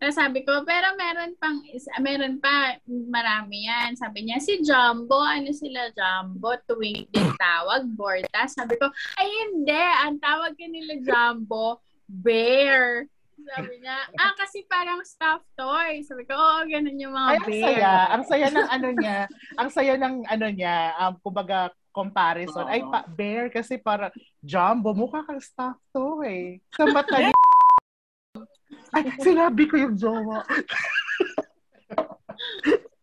Tapos 0.00 0.16
sabi 0.16 0.40
ko, 0.48 0.64
pero 0.64 0.96
meron 0.96 1.36
pang, 1.36 1.60
meron 2.00 2.40
pa, 2.40 2.80
marami 2.88 3.68
yan. 3.68 3.92
Sabi 4.00 4.24
niya, 4.24 4.40
si 4.40 4.64
Jumbo, 4.64 5.20
ano 5.20 5.52
sila 5.52 5.92
Jumbo? 5.92 6.56
Twink 6.64 7.12
din 7.12 7.28
tawag, 7.36 7.84
Borta. 7.92 8.48
Sabi 8.48 8.80
ko, 8.80 8.88
ay 9.20 9.28
hindi, 9.28 9.76
ang 9.76 10.16
tawag 10.16 10.56
nila 10.56 10.96
Jumbo, 11.04 11.84
Bear. 12.08 13.04
Sabi 13.40 13.80
niya, 13.80 14.08
ah, 14.20 14.34
kasi 14.36 14.64
parang 14.68 15.04
stuffed 15.04 15.48
toy. 15.52 16.00
Sabi 16.04 16.24
ko, 16.24 16.32
oo, 16.32 16.60
ganun 16.68 16.96
yung 17.00 17.12
mga 17.12 17.28
Ay, 17.28 17.36
ang 17.36 17.44
bear. 17.48 17.64
saya. 17.64 17.92
Ang 18.08 18.24
saya 18.24 18.46
ng 18.48 18.68
ano 18.68 18.88
niya. 18.96 19.18
Ang 19.56 19.68
saya 19.72 19.94
ng 19.96 20.14
ano 20.28 20.46
niya. 20.48 20.76
Um, 20.96 21.14
kumbaga, 21.24 21.72
comparison. 21.90 22.66
Ay, 22.66 22.82
pa, 22.82 23.06
bear 23.06 23.50
kasi 23.50 23.78
para 23.78 24.10
jumbo. 24.42 24.94
Mukha 24.94 25.26
kang 25.26 25.42
staff 25.42 25.78
to 25.90 26.22
eh. 26.26 26.58
Sa 26.74 26.86
mata 26.90 27.18
niya. 27.18 27.34
Ay, 28.94 29.06
sinabi 29.22 29.70
ko 29.70 29.78
yung 29.78 29.94
jowa. 29.94 30.42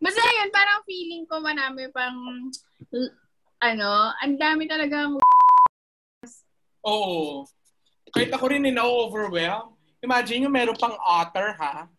Basta 0.04 0.22
yun, 0.24 0.50
parang 0.52 0.84
feeling 0.88 1.24
ko 1.28 1.40
marami 1.40 1.88
pang, 1.92 2.16
ano, 3.60 3.92
ang 4.24 4.36
dami 4.40 4.68
talagang 4.68 5.20
Oo. 6.88 7.44
Kahit 8.16 8.32
ako 8.32 8.48
rin 8.48 8.64
eh, 8.64 8.72
na-overwhelm. 8.72 9.76
Imagine 10.00 10.48
yung 10.48 10.56
meron 10.56 10.80
pang 10.80 10.96
otter, 10.96 11.52
ha? 11.60 11.92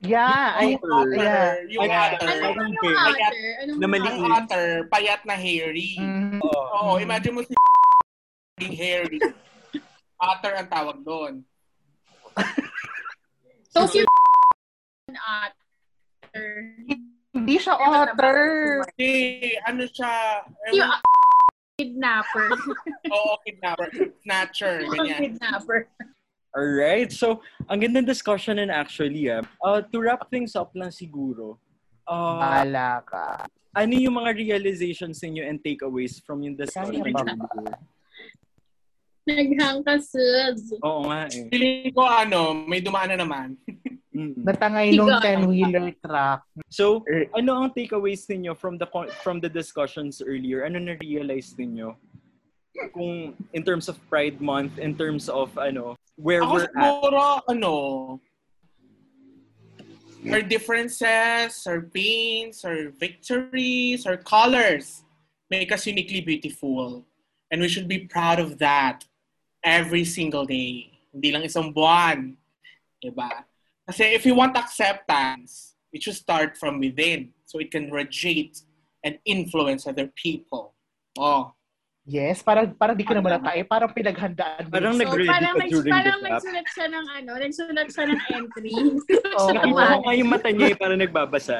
Yeah. 0.00 0.56
Ay, 0.56 0.74
Yung 0.74 0.80
otter, 0.82 1.12
yeah. 1.12 1.60
yung 1.68 1.84
otter. 1.84 2.24
Ano 2.24 2.40
yung? 2.40 2.56
Anong 2.56 3.76
Na 3.76 3.86
maliit. 3.86 4.16
Yung 4.16 4.32
otter, 4.32 4.64
payat 4.88 5.20
na 5.24 5.36
hairy. 5.36 6.00
Mm, 6.00 6.40
Oo, 6.40 6.96
imagine 6.96 7.36
mo 7.36 7.44
si 7.44 7.52
hairy. 8.80 9.20
Otter 10.16 10.52
ang 10.56 10.68
tawag 10.68 10.96
doon. 11.00 11.44
So, 13.70 13.86
si 13.86 14.02
otter. 14.02 15.54
hindi 17.30 17.54
siya 17.54 17.78
otter. 17.78 18.38
Kasi 18.82 19.08
ano 19.62 19.86
siya, 19.86 20.42
Si 20.66 20.80
kidnapper. 21.78 22.50
oo, 23.06 23.32
kidnapper, 23.40 23.88
snatcher, 24.20 24.90
ganyan. 24.90 25.20
kidnapper. 25.22 25.86
Alright, 26.50 27.14
so 27.14 27.38
ang 27.70 27.78
gandang 27.78 28.06
discussion 28.06 28.58
na 28.58 28.74
actually 28.74 29.30
ah. 29.30 29.42
Uh, 29.62 29.78
to 29.86 30.02
wrap 30.02 30.26
things 30.26 30.58
up 30.58 30.74
lang 30.74 30.90
siguro, 30.90 31.54
uh, 32.10 32.38
Bahala 32.42 33.06
ka. 33.06 33.46
ano 33.70 33.94
yung 33.94 34.18
mga 34.18 34.34
realizations 34.34 35.22
ninyo 35.22 35.46
and 35.46 35.62
takeaways 35.62 36.18
from 36.26 36.42
yung 36.42 36.58
discussion? 36.58 36.98
Kaya 37.06 37.14
ba? 37.14 37.22
siguro? 37.22 37.74
Naghangkasad. 39.30 40.56
Oo 40.82 41.06
nga 41.06 41.30
eh. 41.30 41.46
Feeling 41.52 41.94
ko 41.94 42.02
ano, 42.02 42.50
may 42.66 42.82
dumaan 42.82 43.14
na 43.14 43.18
naman. 43.22 43.54
Natangay 44.44 44.92
nung 44.98 45.06
Sigaw. 45.06 45.22
10-wheeler 45.22 45.94
truck. 46.02 46.42
So, 46.66 47.06
ano 47.32 47.62
ang 47.62 47.70
takeaways 47.72 48.26
ninyo 48.26 48.58
from 48.58 48.74
the 48.76 48.90
con- 48.90 49.12
from 49.22 49.38
the 49.38 49.48
discussions 49.48 50.18
earlier? 50.18 50.66
Ano 50.66 50.82
na-realize 50.82 51.54
ninyo? 51.54 51.94
Kung 52.90 53.38
in 53.54 53.62
terms 53.62 53.86
of 53.86 53.96
Pride 54.10 54.42
Month, 54.42 54.82
in 54.82 54.98
terms 54.98 55.30
of 55.30 55.54
ano, 55.56 55.94
where 56.20 56.44
Ako 56.44 56.52
we're 56.52 56.68
at. 56.68 56.76
siguro, 56.76 57.22
ano, 57.48 57.74
our 60.28 60.42
differences, 60.44 61.64
our 61.64 61.80
pains, 61.80 62.64
our 62.64 62.92
victories, 62.92 64.04
our 64.04 64.20
colors 64.20 65.02
make 65.48 65.72
us 65.72 65.86
uniquely 65.86 66.20
beautiful. 66.20 67.04
And 67.50 67.60
we 67.60 67.68
should 67.68 67.88
be 67.88 68.06
proud 68.06 68.38
of 68.38 68.58
that 68.58 69.04
every 69.64 70.04
single 70.04 70.44
day. 70.44 70.92
Hindi 71.10 71.32
lang 71.32 71.42
isang 71.42 71.74
buwan. 71.74 72.36
Diba? 73.02 73.48
Kasi 73.88 74.14
if 74.14 74.22
you 74.28 74.36
want 74.36 74.56
acceptance, 74.56 75.74
it 75.90 76.04
should 76.04 76.14
start 76.14 76.54
from 76.54 76.78
within 76.78 77.34
so 77.44 77.58
it 77.58 77.72
can 77.72 77.90
radiate 77.90 78.62
and 79.02 79.18
influence 79.24 79.88
other 79.88 80.06
people. 80.14 80.74
Oh, 81.18 81.56
Yes, 82.10 82.42
parang 82.42 82.74
parang 82.74 82.98
di 82.98 83.06
ko 83.06 83.14
naman 83.14 83.38
natae, 83.38 83.62
parang 83.62 83.94
pinaghandaan. 83.94 84.66
mo. 84.66 84.74
Parang 84.74 84.98
So, 84.98 85.00
nag-ready 85.00 85.30
parang, 85.30 85.54
ka 85.54 85.66
during 85.70 85.94
parang 85.94 86.18
the 86.18 86.26
nagsulat 86.26 86.66
siya 86.66 86.86
ng 86.90 87.06
ano, 87.06 87.30
nagsulat 87.38 87.86
siya 87.86 88.04
ng 88.10 88.20
entry. 88.34 88.74
Oo. 89.38 89.48
Nakita 89.54 89.70
ko 89.86 89.98
nga 90.02 90.14
yung 90.18 90.30
mata 90.30 90.48
niya 90.50 90.66
eh, 90.66 90.76
parang 90.76 90.98
nagbabasa. 90.98 91.58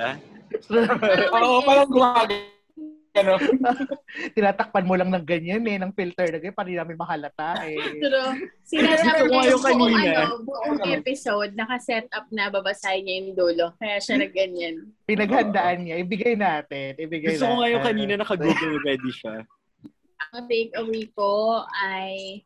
Oo, 1.38 1.56
parang 1.62 1.86
gumagano. 1.86 3.34
Tinatakpan 4.38 4.86
mo 4.86 4.94
lang 4.94 5.10
ng 5.10 5.22
ganyan 5.22 5.62
eh, 5.62 5.78
ng 5.78 5.94
filter 5.94 6.30
na 6.30 6.38
ganyan, 6.38 6.54
para 6.54 6.70
namin 6.70 6.98
mahalata 6.98 7.48
eh. 7.66 7.78
Pero 7.98 8.18
sinasabi 8.64 9.06
Gusto 9.06 9.30
ko 9.30 9.30
niya 9.30 9.46
yung 9.46 9.62
buong, 9.62 9.78
kanina. 9.94 10.10
ano, 10.18 10.34
buong 10.42 10.78
episode, 10.94 11.50
naka-set 11.54 12.06
up 12.10 12.26
na 12.30 12.50
babasahin 12.50 13.06
niya 13.06 13.14
yung 13.22 13.30
dulo. 13.34 13.66
Kaya 13.78 14.02
siya 14.02 14.18
nagganyan. 14.18 14.74
Pinaghandaan 15.06 15.78
niya, 15.86 16.02
ibigay 16.02 16.34
natin, 16.34 16.98
ibigay 16.98 17.38
Gusto 17.38 17.46
ko 17.46 17.54
nga 17.58 17.68
yung 17.70 17.82
natin. 17.82 17.90
kanina 17.94 18.12
naka-Google 18.18 18.78
ready 18.82 19.12
siya. 19.14 19.46
Ang 20.28 20.44
takeaway 20.46 21.08
ko 21.16 21.64
ay 21.80 22.44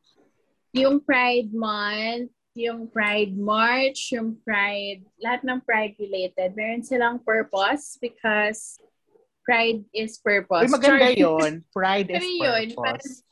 yung 0.74 1.02
Pride 1.02 1.50
Month, 1.50 2.30
yung 2.54 2.86
Pride 2.86 3.34
March, 3.34 4.14
yung 4.14 4.38
Pride, 4.46 5.02
lahat 5.18 5.42
ng 5.42 5.58
Pride 5.66 5.98
related, 5.98 6.54
meron 6.54 6.86
silang 6.86 7.18
purpose 7.22 7.98
because 7.98 8.78
Pride 9.42 9.82
is 9.90 10.16
purpose. 10.22 10.70
Uy, 10.70 10.72
maganda 10.72 11.10
Char- 11.12 11.18
yun. 11.18 11.50
Pride 11.74 12.08
is 12.14 12.24
yun, 12.24 12.64
purpose. 12.72 13.22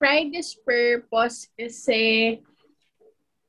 Pride 0.00 0.32
is 0.32 0.56
purpose 0.64 1.48
kasi 1.58 2.38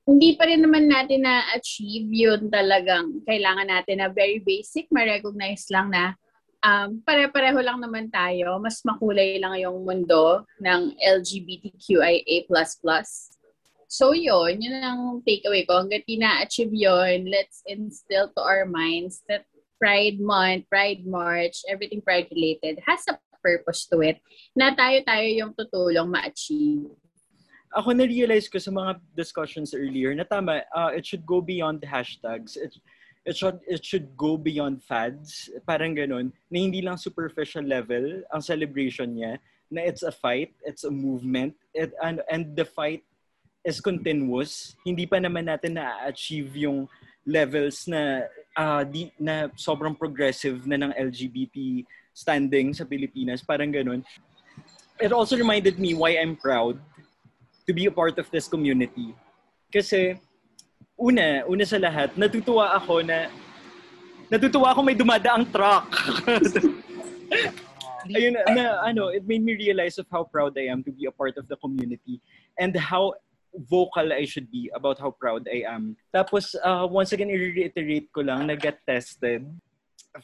hindi 0.03 0.35
pa 0.35 0.49
rin 0.49 0.59
naman 0.59 0.89
natin 0.89 1.23
na-achieve 1.23 2.09
yun 2.09 2.51
talagang 2.51 3.23
kailangan 3.23 3.69
natin 3.69 4.03
na 4.03 4.09
very 4.11 4.41
basic, 4.41 4.89
ma-recognize 4.91 5.69
lang 5.71 5.93
na 5.93 6.17
um, 6.61 7.01
pare-pareho 7.03 7.59
lang 7.61 7.81
naman 7.81 8.09
tayo. 8.09 8.57
Mas 8.61 8.81
makulay 8.85 9.41
lang 9.41 9.57
yung 9.59 9.83
mundo 9.85 10.45
ng 10.61 10.95
LGBTQIA++. 10.97 12.45
So 13.91 14.15
yun, 14.15 14.63
yun 14.63 14.79
ang 14.79 15.19
takeaway 15.27 15.67
ko. 15.67 15.83
Hanggat 15.83 16.07
di 16.07 16.15
na-achieve 16.15 16.71
yun, 16.71 17.27
let's 17.27 17.59
instill 17.67 18.31
to 18.31 18.41
our 18.41 18.63
minds 18.63 19.19
that 19.27 19.43
Pride 19.81 20.21
Month, 20.21 20.69
Pride 20.71 21.03
March, 21.03 21.59
everything 21.67 21.99
Pride 21.99 22.29
related 22.31 22.79
has 22.85 23.03
a 23.11 23.19
purpose 23.41 23.89
to 23.89 24.05
it 24.05 24.21
na 24.53 24.71
tayo-tayo 24.77 25.25
yung 25.25 25.51
tutulong 25.57 26.07
ma-achieve. 26.07 26.93
Ako 27.73 27.91
na-realize 27.91 28.47
ko 28.47 28.61
sa 28.61 28.69
mga 28.69 29.01
discussions 29.17 29.73
earlier 29.73 30.13
na 30.13 30.23
tama, 30.23 30.61
uh, 30.71 30.91
it 30.93 31.03
should 31.03 31.25
go 31.25 31.41
beyond 31.41 31.81
hashtags. 31.81 32.55
It, 32.55 32.77
it 33.25 33.37
should 33.37 33.59
it 33.69 33.85
should 33.85 34.17
go 34.17 34.37
beyond 34.37 34.81
fads. 34.81 35.49
Parang 35.65 35.93
ganun. 35.93 36.33
Na 36.49 36.57
hindi 36.57 36.81
lang 36.81 36.97
superficial 36.97 37.63
level 37.63 38.25
ang 38.33 38.41
celebration 38.41 39.13
niya. 39.13 39.37
Na 39.71 39.85
it's 39.85 40.03
a 40.03 40.11
fight, 40.11 40.51
it's 40.65 40.83
a 40.83 40.91
movement, 40.91 41.55
it, 41.71 41.95
and, 42.03 42.19
and 42.27 42.55
the 42.59 42.65
fight 42.65 43.05
is 43.63 43.79
continuous. 43.79 44.75
Hindi 44.83 45.07
pa 45.07 45.21
naman 45.21 45.47
natin 45.47 45.79
na-achieve 45.79 46.67
yung 46.67 46.89
levels 47.23 47.87
na 47.87 48.25
ah, 48.57 48.83
di, 48.83 49.13
na 49.15 49.47
sobrang 49.55 49.95
progressive 49.95 50.65
na 50.67 50.75
ng 50.75 50.91
LGBT 50.91 51.85
standing 52.11 52.75
sa 52.75 52.83
Pilipinas. 52.83 53.45
Parang 53.45 53.71
ganun. 53.71 54.03
It 54.99 55.15
also 55.15 55.37
reminded 55.37 55.79
me 55.79 55.95
why 55.95 56.19
I'm 56.19 56.35
proud 56.35 56.77
to 57.65 57.71
be 57.71 57.87
a 57.87 57.93
part 57.93 58.19
of 58.19 58.29
this 58.29 58.49
community. 58.49 59.15
Kasi, 59.71 60.19
una, 61.01 61.41
una 61.49 61.65
sa 61.65 61.81
lahat, 61.81 62.13
natutuwa 62.13 62.77
ako 62.77 63.01
na 63.01 63.25
natutuwa 64.29 64.69
ako 64.71 64.85
may 64.85 64.93
dumadaang 64.93 65.49
truck. 65.49 65.89
Ayun, 68.11 68.33
na, 68.53 68.81
ano, 68.85 69.09
it 69.09 69.25
made 69.25 69.41
me 69.41 69.53
realize 69.57 69.97
of 69.97 70.05
how 70.09 70.25
proud 70.25 70.57
I 70.57 70.69
am 70.69 70.81
to 70.85 70.91
be 70.93 71.05
a 71.05 71.13
part 71.13 71.37
of 71.37 71.45
the 71.49 71.57
community 71.57 72.21
and 72.57 72.73
how 72.77 73.13
vocal 73.53 74.13
I 74.13 74.25
should 74.25 74.49
be 74.49 74.71
about 74.73 74.97
how 74.97 75.11
proud 75.11 75.45
I 75.45 75.67
am. 75.69 75.97
Tapos, 76.09 76.55
uh, 76.57 76.87
once 76.89 77.13
again, 77.13 77.29
i-reiterate 77.29 78.09
ko 78.09 78.25
lang 78.25 78.47
na 78.47 78.55
get 78.55 78.81
tested 78.87 79.45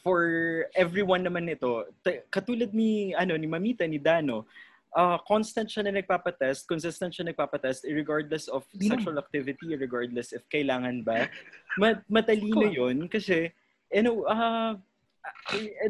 for 0.02 0.66
everyone 0.74 1.22
naman 1.22 1.48
ito. 1.48 1.86
T- 2.02 2.24
katulad 2.28 2.74
ni, 2.74 3.14
ano, 3.14 3.36
ni 3.36 3.46
Mamita, 3.46 3.86
ni 3.86 4.02
Dano, 4.02 4.48
uh, 4.96 5.18
constant 5.26 5.68
siya 5.68 5.84
na 5.84 6.00
nagpapatest, 6.00 6.68
consistent 6.68 7.12
siya 7.12 7.32
nagpapatest, 7.32 7.84
regardless 7.88 8.48
of 8.48 8.64
sexual 8.80 9.18
activity, 9.18 9.76
regardless 9.76 10.32
if 10.32 10.44
kailangan 10.48 11.04
ba. 11.04 11.28
Ma- 11.76 12.00
matalino 12.08 12.68
yun 12.72 13.08
kasi, 13.08 13.52
you 13.92 14.02
know, 14.02 14.24
uh, 14.24 14.76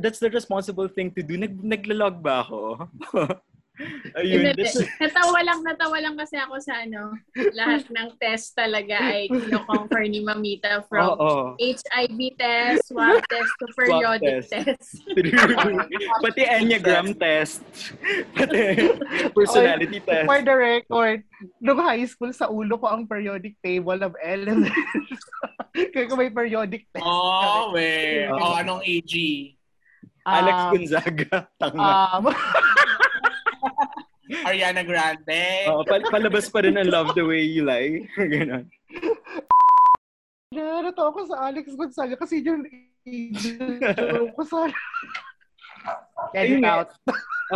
that's 0.03 0.19
the 0.19 0.31
responsible 0.31 0.89
thing 0.89 1.11
to 1.15 1.23
do. 1.23 1.39
Nag 1.39 1.55
naglalog 1.63 2.19
ba 2.23 2.43
ako? 2.43 2.89
Ayun. 4.19 4.51
Hindi, 4.51 4.67
natawa 4.99 5.39
lang, 5.47 5.59
natawa 5.63 5.97
lang 6.03 6.15
kasi 6.19 6.35
ako 6.35 6.59
sa 6.59 6.83
ano, 6.83 7.15
lahat 7.55 7.87
ng 7.87 8.09
test 8.19 8.59
talaga 8.59 8.99
ay 8.99 9.31
kino-conquer 9.31 10.03
ni 10.11 10.19
Mamita 10.19 10.83
from 10.91 11.15
Oo. 11.15 11.55
HIV 11.63 12.19
test, 12.35 12.91
swab 12.91 13.23
test, 13.31 13.53
to 13.63 13.67
periodic 13.79 14.43
test. 14.47 14.51
test. 14.51 14.91
Pati 16.27 16.43
Enneagram 16.43 17.15
test. 17.15 17.63
Pati 18.35 18.95
personality 19.31 20.03
test. 20.03 20.27
For 20.27 20.43
the 20.43 20.55
record, 20.59 21.23
nung 21.63 21.79
high 21.79 22.03
school, 22.11 22.35
sa 22.35 22.51
ulo 22.51 22.75
ko 22.83 22.91
ang 22.91 23.07
periodic 23.07 23.55
table 23.63 24.03
of 24.03 24.19
elements. 24.19 24.75
Kaya 25.95 26.11
ko 26.11 26.19
may 26.19 26.35
periodic 26.35 26.91
test. 26.91 27.07
Oh, 27.07 27.71
we. 27.71 28.27
Oh, 28.35 28.59
anong 28.59 28.83
AG? 28.83 29.15
Alex 30.29 30.57
Um, 30.59 30.71
Gonzaga. 30.77 31.49
Tanga. 31.57 31.81
Um, 32.21 32.25
Ariana 34.45 34.85
Grande. 34.85 35.69
Oo, 35.73 35.85
pal- 35.89 36.05
palabas 36.13 36.53
pa 36.53 36.61
rin 36.61 36.77
ang 36.77 36.89
Love 36.89 37.17
the 37.17 37.25
Way 37.25 37.49
You 37.49 37.65
Lie. 37.65 38.05
Ganon. 38.33 38.69
Narito 40.53 41.03
ako 41.05 41.29
sa 41.29 41.49
Alex 41.49 41.73
Gonzaga 41.77 42.17
kasi 42.17 42.41
yun 42.41 42.65
idol 43.05 44.29
ko 44.37 44.43
sa... 44.45 44.69
Ayun 46.37 46.61
Edit 46.61 46.65
nga. 46.65 46.73
out. 46.85 46.91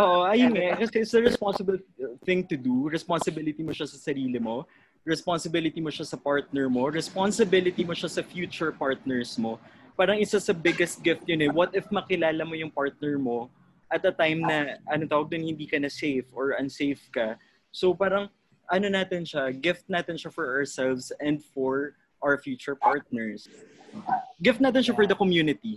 Oo, 0.00 0.24
ayun 0.24 0.56
nga. 0.56 0.80
Kasi 0.80 1.04
it's 1.04 1.12
a 1.12 1.20
responsible 1.20 1.76
thing 2.24 2.40
to 2.48 2.56
do. 2.56 2.88
Responsibility 2.88 3.60
mo 3.60 3.76
siya 3.76 3.84
sa 3.84 4.00
sarili 4.00 4.40
mo. 4.40 4.64
Responsibility 5.04 5.80
mo 5.82 5.92
siya 5.92 6.08
sa 6.08 6.16
partner 6.16 6.72
mo. 6.72 6.88
Responsibility 6.88 7.84
mo 7.84 7.92
siya 7.92 8.08
sa 8.08 8.22
future 8.24 8.72
partners 8.72 9.36
mo. 9.36 9.60
Parang 9.92 10.16
isa 10.16 10.40
sa 10.40 10.56
biggest 10.56 11.04
gift 11.04 11.28
yun 11.28 11.44
eh. 11.44 11.50
What 11.52 11.76
if 11.76 11.84
makilala 11.92 12.48
mo 12.48 12.56
yung 12.56 12.72
partner 12.72 13.20
mo 13.20 13.52
at 13.92 14.02
a 14.08 14.12
time 14.16 14.40
na, 14.40 14.80
ano 14.88 15.04
tawag 15.04 15.28
dun, 15.28 15.44
hindi 15.44 15.68
ka 15.68 15.76
na 15.76 15.92
safe 15.92 16.24
or 16.32 16.56
unsafe 16.56 17.04
ka. 17.12 17.36
So 17.68 17.92
parang, 17.92 18.32
ano 18.72 18.88
natin 18.88 19.28
siya, 19.28 19.52
gift 19.52 19.84
natin 19.92 20.16
siya 20.16 20.32
for 20.32 20.48
ourselves 20.48 21.12
and 21.20 21.44
for 21.52 21.92
our 22.24 22.40
future 22.40 22.72
partners. 22.72 23.52
Gift 24.40 24.64
natin 24.64 24.80
siya 24.80 24.96
for 24.96 25.04
the 25.04 25.12
community. 25.14 25.76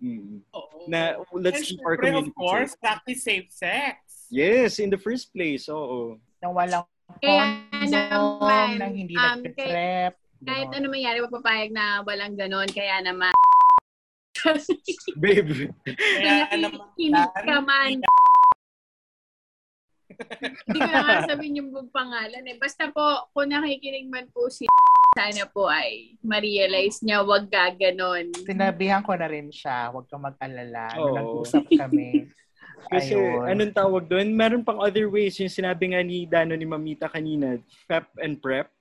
Mm. 0.00 0.40
Oo. 0.56 0.88
Na 0.88 1.20
let's 1.36 1.60
And 1.60 1.66
keep 1.76 1.80
our 1.84 2.00
community 2.00 2.32
of 2.32 2.40
course, 2.40 2.72
safe. 2.72 2.80
practice 2.80 3.20
safe 3.20 3.48
sex. 3.52 4.24
Yes, 4.32 4.80
in 4.80 4.88
the 4.88 4.96
first 4.96 5.28
place. 5.36 5.68
Oo. 5.68 6.16
Nang 6.40 6.56
walang 6.56 6.88
Kaya 7.20 7.60
condom, 7.68 7.92
naman, 8.40 8.68
nang 8.80 8.94
hindi 8.96 9.12
um, 9.18 9.44
nagpe-prep. 9.44 10.14
Kahit 10.40 10.68
ganon. 10.72 10.76
ano 10.80 10.86
mangyari, 10.88 11.18
magpapayag 11.20 11.70
na 11.74 12.00
walang 12.06 12.32
ganon. 12.38 12.68
Kaya 12.72 13.04
naman, 13.04 13.34
Babe. 15.22 15.70
Kaya 15.84 16.54
nakikinig 16.56 17.30
ka 17.34 17.58
man, 17.62 18.00
hindi 20.68 20.78
ko 20.78 20.90
na 20.90 21.00
nga 21.04 21.16
sabihin 21.32 21.58
yung 21.62 21.68
buong 21.72 21.90
pangalan 21.92 22.44
eh. 22.44 22.56
Basta 22.60 22.90
po, 22.92 23.30
kung 23.32 23.50
nakikinig 23.50 24.10
man 24.10 24.26
po 24.30 24.50
si 24.52 24.66
sana 25.18 25.42
po 25.50 25.66
ay 25.66 26.14
ma-realize 26.22 27.02
niya 27.02 27.26
wag 27.26 27.50
gaganon. 27.50 28.30
Sinabihan 28.46 29.02
ko 29.02 29.16
na 29.18 29.26
rin 29.26 29.50
siya, 29.50 29.90
huwag 29.90 30.06
kang 30.06 30.22
mag-alala. 30.22 30.86
Oo. 30.98 31.14
nag-usap 31.16 31.66
kami. 31.66 32.30
Kasi 32.90 33.12
Ayun. 33.12 33.44
anong 33.44 33.76
tawag 33.76 34.08
doon? 34.08 34.32
Meron 34.32 34.64
pang 34.64 34.80
other 34.80 35.04
ways. 35.12 35.36
Yung 35.36 35.52
sinabi 35.52 35.92
nga 35.92 36.00
ni 36.00 36.24
Dano 36.24 36.56
ni 36.56 36.64
Mamita 36.64 37.12
kanina, 37.12 37.60
PEP 37.84 38.06
and 38.24 38.40
PrEP. 38.40 38.72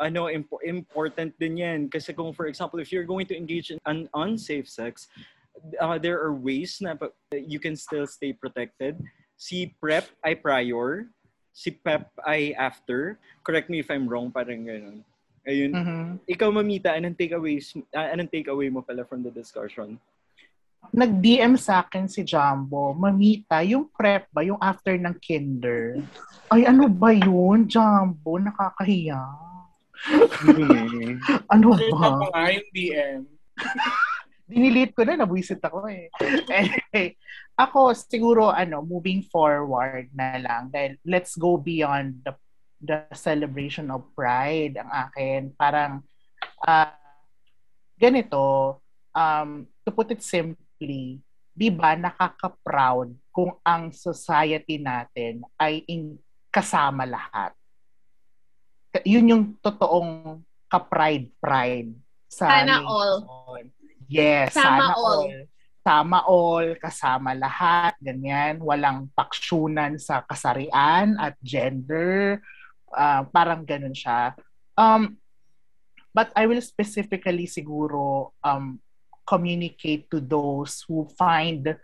Ano, 0.00 0.32
impo- 0.32 0.64
important 0.64 1.36
din 1.36 1.60
yan. 1.60 1.80
Kasi 1.92 2.16
kung 2.16 2.32
for 2.32 2.48
example, 2.48 2.80
if 2.80 2.88
you're 2.88 3.04
going 3.04 3.28
to 3.28 3.36
engage 3.36 3.68
in 3.68 3.76
un- 3.84 4.08
unsafe 4.16 4.64
sex, 4.64 5.12
uh, 5.76 6.00
there 6.00 6.16
are 6.16 6.32
ways 6.32 6.80
na 6.80 6.96
you 7.36 7.60
can 7.60 7.76
still 7.76 8.08
stay 8.08 8.32
protected. 8.32 8.96
Si 9.36 9.76
PrEP 9.76 10.08
ay 10.24 10.40
prior, 10.40 11.04
si 11.52 11.68
PEP 11.68 12.08
ay 12.24 12.56
after. 12.56 13.20
Correct 13.44 13.68
me 13.68 13.84
if 13.84 13.92
I'm 13.92 14.08
wrong, 14.08 14.32
parang 14.32 14.64
ganun. 14.64 15.04
Ayun. 15.44 15.72
Mhm. 15.72 16.04
Ikaw, 16.28 16.48
Mamita, 16.52 16.96
anong 16.96 17.16
takeaways, 17.16 17.72
uh, 17.92 18.08
anong 18.12 18.28
takeaway 18.28 18.68
mo 18.68 18.84
pala 18.84 19.04
from 19.04 19.24
the 19.24 19.32
discussion? 19.32 19.96
Nag-DM 20.92 21.60
sa 21.60 21.84
akin 21.84 22.08
si 22.08 22.24
Jumbo, 22.24 22.96
Mamita, 22.96 23.60
yung 23.64 23.88
prep 23.92 24.28
ba, 24.32 24.40
yung 24.40 24.60
after 24.60 24.96
ng 24.96 25.12
kinder? 25.20 26.00
Ay, 26.48 26.64
ano 26.64 26.88
ba 26.88 27.12
yun, 27.12 27.68
Jumbo? 27.68 28.40
Nakakahiya. 28.40 29.20
Ano 31.52 31.76
Nakita 31.76 31.96
ba? 31.96 32.08
ko 32.16 32.26
nga 32.32 32.44
yung 32.48 32.70
DM. 32.72 33.20
Dinilit 34.50 34.90
ko 34.98 35.06
na, 35.06 35.14
nabwisit 35.14 35.62
ako 35.62 35.86
eh. 35.86 36.10
anyway, 36.50 37.14
ako 37.54 37.94
siguro, 37.94 38.50
ano, 38.50 38.82
moving 38.82 39.22
forward 39.30 40.10
na 40.10 40.42
lang. 40.42 40.72
Dahil 40.74 40.98
let's 41.06 41.38
go 41.38 41.54
beyond 41.54 42.18
the, 42.26 42.34
the 42.82 43.06
celebration 43.14 43.94
of 43.94 44.10
pride 44.18 44.74
ang 44.74 44.90
akin. 44.90 45.40
Parang, 45.54 46.02
uh, 46.66 46.90
ganito, 47.94 48.80
um, 49.14 49.70
to 49.86 49.90
put 49.94 50.10
it 50.10 50.24
simply, 50.24 51.22
di 51.54 51.68
ba 51.70 51.94
nakaka-proud 51.94 53.14
kung 53.30 53.54
ang 53.62 53.94
society 53.94 54.80
natin 54.82 55.46
ay 55.60 55.86
in, 55.86 56.18
kasama 56.50 57.06
lahat. 57.06 57.54
Yun 59.06 59.30
yung 59.30 59.44
totoong 59.62 60.42
ka-pride-pride 60.66 61.94
sa 62.30 62.46
Sana 62.62 62.82
all. 62.86 63.26
Yes, 64.10 64.54
Sama 64.54 64.62
sana 64.62 64.86
all. 64.94 65.06
all. 65.26 65.26
Sama 65.80 66.20
all, 66.28 66.68
kasama 66.76 67.30
lahat, 67.32 67.96
ganyan. 68.02 68.60
Walang 68.60 69.08
paksyonan 69.16 69.96
sa 69.96 70.22
kasarian 70.26 71.16
at 71.16 71.38
gender. 71.40 72.42
Uh, 72.90 73.24
parang 73.30 73.64
ganun 73.64 73.94
siya. 73.94 74.34
Um, 74.74 75.16
but 76.12 76.34
I 76.34 76.50
will 76.50 76.60
specifically 76.60 77.46
siguro 77.46 78.34
um, 78.42 78.82
communicate 79.24 80.10
to 80.10 80.18
those 80.18 80.82
who 80.84 81.06
find 81.14 81.78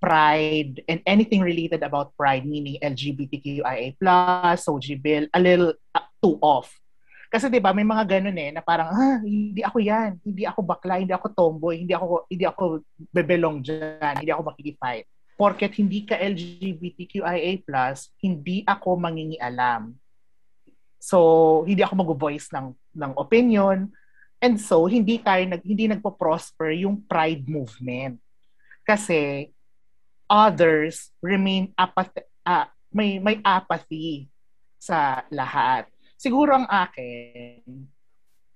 pride 0.00 0.80
and 0.88 1.00
anything 1.04 1.40
related 1.40 1.82
about 1.82 2.16
pride, 2.16 2.44
meaning 2.44 2.80
LGBTQIA+, 2.82 3.96
OG 4.00 4.86
bill, 5.02 5.24
a 5.32 5.40
little 5.40 5.72
uh, 5.94 6.05
too 6.20 6.36
off. 6.42 6.70
Kasi 7.26 7.50
'di 7.50 7.58
ba 7.58 7.74
may 7.74 7.82
mga 7.82 8.18
ganun 8.18 8.38
eh 8.38 8.50
na 8.54 8.62
parang 8.62 8.88
ah, 8.90 9.18
hindi 9.20 9.60
ako 9.60 9.78
'yan, 9.82 10.22
hindi 10.22 10.46
ako 10.46 10.60
bakla, 10.62 11.02
hindi 11.02 11.12
ako 11.12 11.26
tomboy, 11.34 11.82
hindi 11.82 11.92
ako 11.92 12.26
hindi 12.30 12.44
ako 12.46 12.62
bebelong 13.10 13.60
diyan, 13.60 14.22
hindi 14.22 14.30
ako 14.30 14.42
makikifight. 14.54 15.06
Porket 15.36 15.76
hindi 15.76 16.00
ka 16.08 16.16
LGBTQIA+, 16.16 17.60
hindi 18.24 18.64
ako 18.64 18.88
mangingialam. 18.96 19.92
So, 20.96 21.18
hindi 21.68 21.84
ako 21.84 22.08
mag-voice 22.08 22.48
ng 22.56 22.72
ng 22.72 23.12
opinion. 23.20 23.92
And 24.40 24.56
so, 24.56 24.88
hindi 24.88 25.20
tayo 25.20 25.44
nag 25.44 25.60
hindi 25.60 25.92
nagpo-prosper 25.92 26.72
yung 26.80 27.04
pride 27.04 27.44
movement. 27.44 28.16
Kasi 28.86 29.52
others 30.24 31.12
remain 31.20 31.68
apathy, 31.76 32.24
uh, 32.48 32.64
may 32.88 33.20
may 33.20 33.42
apathy 33.44 34.30
sa 34.80 35.26
lahat. 35.28 35.90
Siguro 36.16 36.56
ang 36.56 36.68
akin, 36.68 37.60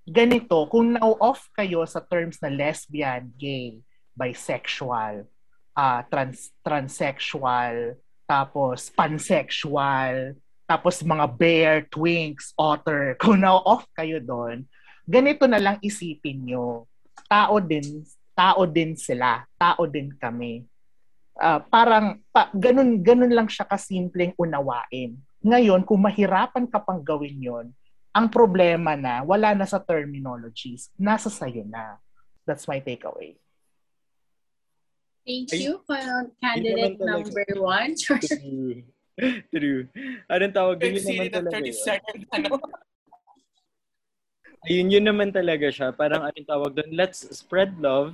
ganito, 0.09 0.64
kung 0.73 0.96
na-off 0.96 1.53
kayo 1.53 1.85
sa 1.85 2.01
terms 2.01 2.40
na 2.40 2.49
lesbian, 2.49 3.29
gay, 3.37 3.85
bisexual, 4.16 5.29
uh, 5.77 6.01
trans 6.09 6.51
transsexual, 6.64 8.01
tapos 8.25 8.88
pansexual, 8.96 10.35
tapos 10.64 11.03
mga 11.05 11.27
bear, 11.37 11.75
twinks, 11.92 12.57
otter, 12.57 13.12
kung 13.23 13.44
na-off 13.44 13.85
kayo 13.92 14.18
doon, 14.18 14.64
ganito 15.05 15.44
na 15.44 15.61
lang 15.61 15.77
isipin 15.85 16.49
nyo. 16.49 16.88
Tao 17.29 17.61
din, 17.61 18.01
tao 18.33 18.64
din 18.64 18.96
sila, 18.96 19.44
tao 19.61 19.85
din 19.85 20.14
kami. 20.16 20.64
Uh, 21.40 21.61
parang 21.73 22.20
pa, 22.33 22.53
ganun 22.53 23.01
ganun 23.01 23.33
lang 23.33 23.49
siya 23.49 23.64
kasimpleng 23.64 24.33
unawain. 24.37 25.16
Ngayon, 25.40 25.88
kung 25.88 26.05
mahirapan 26.05 26.68
ka 26.68 26.85
pang 26.85 27.00
gawin 27.00 27.40
yon, 27.40 27.66
ang 28.12 28.29
problema 28.29 28.98
na 28.98 29.24
wala 29.24 29.57
na 29.57 29.64
sa 29.64 29.81
terminologies, 29.81 30.92
nasa 31.00 31.33
sayo 31.33 31.64
na. 31.64 31.96
That's 32.44 32.68
my 32.68 32.83
takeaway. 32.83 33.38
Thank 35.24 35.55
you 35.57 35.81
for 35.87 36.00
candidate 36.42 36.98
number 36.98 37.46
one. 37.57 37.94
True. 37.94 38.83
True. 39.53 39.85
Anong 40.33 40.55
tawag 40.57 40.81
yun 40.81 40.96
naman 40.96 41.29
talaga 41.29 41.61
30 41.61 41.76
seconds, 41.76 42.24
ano? 42.33 42.57
Ayun, 44.68 44.92
yun 44.92 45.05
naman 45.09 45.33
talaga 45.33 45.72
siya. 45.72 45.88
Parang 45.92 46.20
anong 46.20 46.48
tawag 46.48 46.72
doon, 46.76 46.92
let's 46.92 47.24
spread 47.33 47.72
love, 47.81 48.12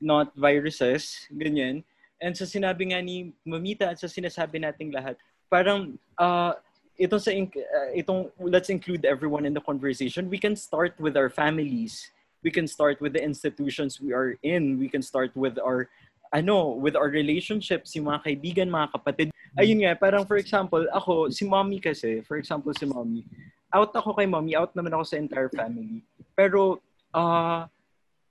not 0.00 0.32
viruses. 0.32 1.28
Ganyan. 1.28 1.84
And 2.24 2.32
sa 2.32 2.48
sinabi 2.48 2.92
nga 2.92 3.04
ni 3.04 3.36
Mamita 3.44 3.92
at 3.92 4.00
sa 4.00 4.08
sinasabi 4.08 4.64
nating 4.64 4.96
lahat, 4.96 5.20
parang 5.54 5.94
uh, 6.18 6.58
itong 6.98 7.22
sa 7.22 7.30
uh, 7.30 7.90
itong 7.94 8.26
let's 8.42 8.74
include 8.74 9.06
everyone 9.06 9.46
in 9.46 9.54
the 9.54 9.62
conversation. 9.62 10.26
We 10.26 10.42
can 10.42 10.58
start 10.58 10.98
with 10.98 11.14
our 11.14 11.30
families. 11.30 12.10
We 12.42 12.50
can 12.50 12.66
start 12.66 12.98
with 12.98 13.14
the 13.14 13.22
institutions 13.22 14.02
we 14.02 14.10
are 14.10 14.34
in. 14.42 14.82
We 14.82 14.90
can 14.90 15.00
start 15.00 15.30
with 15.38 15.62
our 15.62 15.86
ano, 16.34 16.74
with 16.74 16.98
our 16.98 17.06
relationships, 17.06 17.94
yung 17.94 18.10
mga 18.10 18.26
kaibigan, 18.26 18.66
mga 18.66 18.90
kapatid. 18.98 19.30
Ayun 19.54 19.86
nga, 19.86 19.94
parang 19.94 20.26
for 20.26 20.34
example, 20.34 20.82
ako, 20.90 21.30
si 21.30 21.46
mommy 21.46 21.78
kasi, 21.78 22.26
for 22.26 22.34
example, 22.34 22.74
si 22.74 22.82
mommy, 22.90 23.22
out 23.70 23.94
ako 23.94 24.18
kay 24.18 24.26
mommy, 24.26 24.58
out 24.58 24.74
naman 24.74 24.90
ako 24.90 25.06
sa 25.06 25.14
entire 25.14 25.46
family. 25.54 26.02
Pero, 26.34 26.82
uh, 27.14 27.70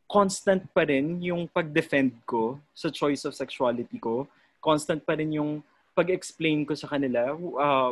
constant 0.03 0.67
pa 0.75 0.83
rin 0.83 1.23
yung 1.23 1.47
pag-defend 1.47 2.11
ko 2.27 2.59
sa 2.75 2.91
choice 2.91 3.23
of 3.23 3.31
sexuality 3.31 3.95
ko. 4.03 4.27
Constant 4.59 4.99
pa 4.99 5.15
rin 5.15 5.31
yung 5.31 5.63
pag-explain 5.95 6.65
ko 6.65 6.75
sa 6.75 6.87
kanila. 6.87 7.33
Uh, 7.37 7.91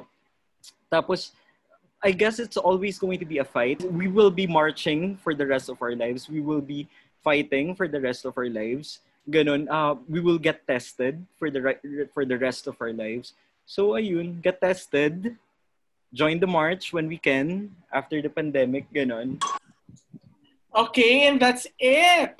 tapos, 0.91 1.31
I 2.01 2.11
guess 2.11 2.39
it's 2.39 2.57
always 2.57 2.97
going 2.97 3.19
to 3.19 3.25
be 3.25 3.37
a 3.37 3.45
fight. 3.45 3.81
We 3.85 4.07
will 4.09 4.31
be 4.31 4.47
marching 4.47 5.17
for 5.17 5.33
the 5.33 5.45
rest 5.45 5.69
of 5.69 5.81
our 5.81 5.95
lives. 5.95 6.29
We 6.29 6.41
will 6.41 6.61
be 6.61 6.89
fighting 7.21 7.75
for 7.75 7.87
the 7.87 8.01
rest 8.01 8.25
of 8.25 8.37
our 8.37 8.49
lives. 8.49 8.99
Ganon. 9.29 9.69
Uh, 9.69 10.01
we 10.09 10.19
will 10.19 10.41
get 10.41 10.65
tested 10.65 11.21
for 11.37 11.53
the 11.53 11.61
re- 11.61 12.09
for 12.09 12.25
the 12.25 12.41
rest 12.41 12.65
of 12.65 12.73
our 12.81 12.89
lives. 12.89 13.37
So 13.69 13.93
ayun, 13.93 14.41
get 14.41 14.57
tested 14.57 15.37
join 16.13 16.39
the 16.39 16.47
march 16.47 16.93
when 16.93 17.07
we 17.07 17.17
can 17.17 17.71
after 17.91 18.21
the 18.21 18.29
pandemic, 18.29 18.87
ganon. 18.93 19.39
Okay, 20.75 21.27
and 21.27 21.39
that's 21.39 21.67
it 21.79 22.35